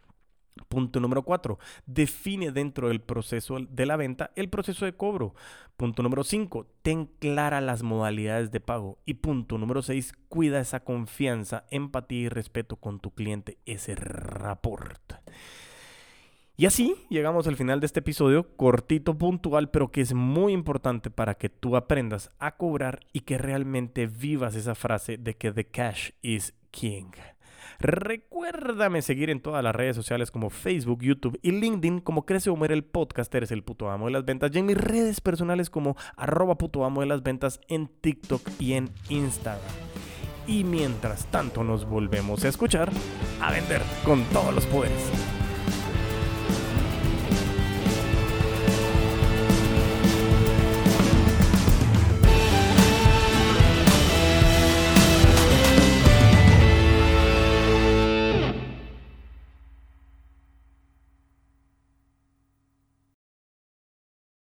Punto 0.68 1.00
número 1.00 1.22
cuatro, 1.22 1.58
define 1.86 2.52
dentro 2.52 2.88
del 2.88 3.00
proceso 3.00 3.56
de 3.58 3.86
la 3.86 3.96
venta 3.96 4.30
el 4.36 4.48
proceso 4.48 4.84
de 4.84 4.94
cobro. 4.94 5.34
Punto 5.76 6.02
número 6.02 6.24
cinco, 6.24 6.66
ten 6.82 7.06
clara 7.18 7.60
las 7.60 7.82
modalidades 7.82 8.50
de 8.50 8.60
pago. 8.60 8.98
Y 9.06 9.14
punto 9.14 9.58
número 9.58 9.82
seis, 9.82 10.12
cuida 10.28 10.60
esa 10.60 10.84
confianza, 10.84 11.64
empatía 11.70 12.20
y 12.20 12.28
respeto 12.28 12.76
con 12.76 13.00
tu 13.00 13.12
cliente, 13.12 13.58
ese 13.66 13.94
rapport. 13.94 15.14
Y 16.56 16.66
así 16.66 16.94
llegamos 17.08 17.46
al 17.46 17.56
final 17.56 17.80
de 17.80 17.86
este 17.86 18.00
episodio, 18.00 18.54
cortito, 18.56 19.16
puntual, 19.16 19.70
pero 19.70 19.90
que 19.90 20.02
es 20.02 20.12
muy 20.12 20.52
importante 20.52 21.10
para 21.10 21.34
que 21.34 21.48
tú 21.48 21.74
aprendas 21.74 22.30
a 22.38 22.58
cobrar 22.58 23.00
y 23.14 23.20
que 23.20 23.38
realmente 23.38 24.06
vivas 24.06 24.54
esa 24.54 24.74
frase 24.74 25.16
de 25.16 25.34
que 25.38 25.52
the 25.52 25.64
cash 25.64 26.10
is 26.20 26.52
king. 26.70 27.12
Recuérdame 27.80 29.00
seguir 29.00 29.30
en 29.30 29.40
todas 29.40 29.64
las 29.64 29.74
redes 29.74 29.96
sociales 29.96 30.30
como 30.30 30.50
Facebook, 30.50 31.00
YouTube 31.02 31.38
y 31.40 31.52
LinkedIn 31.52 32.00
como 32.00 32.26
Crece 32.26 32.50
Homer 32.50 32.72
el 32.72 32.84
podcast, 32.84 33.34
eres 33.34 33.50
el 33.52 33.62
puto 33.62 33.90
amo 33.90 34.04
de 34.04 34.12
las 34.12 34.26
ventas 34.26 34.50
y 34.54 34.58
en 34.58 34.66
mis 34.66 34.76
redes 34.76 35.22
personales 35.22 35.70
como 35.70 35.96
arroba 36.14 36.58
puto 36.58 36.84
amo 36.84 37.00
de 37.00 37.06
las 37.06 37.22
ventas 37.22 37.58
en 37.68 37.88
TikTok 37.88 38.46
y 38.58 38.74
en 38.74 38.90
Instagram. 39.08 39.62
Y 40.46 40.64
mientras 40.64 41.24
tanto 41.30 41.64
nos 41.64 41.86
volvemos 41.86 42.44
a 42.44 42.48
escuchar, 42.48 42.90
a 43.40 43.50
vender 43.50 43.80
con 44.04 44.24
todos 44.24 44.54
los 44.54 44.66
poderes. 44.66 45.29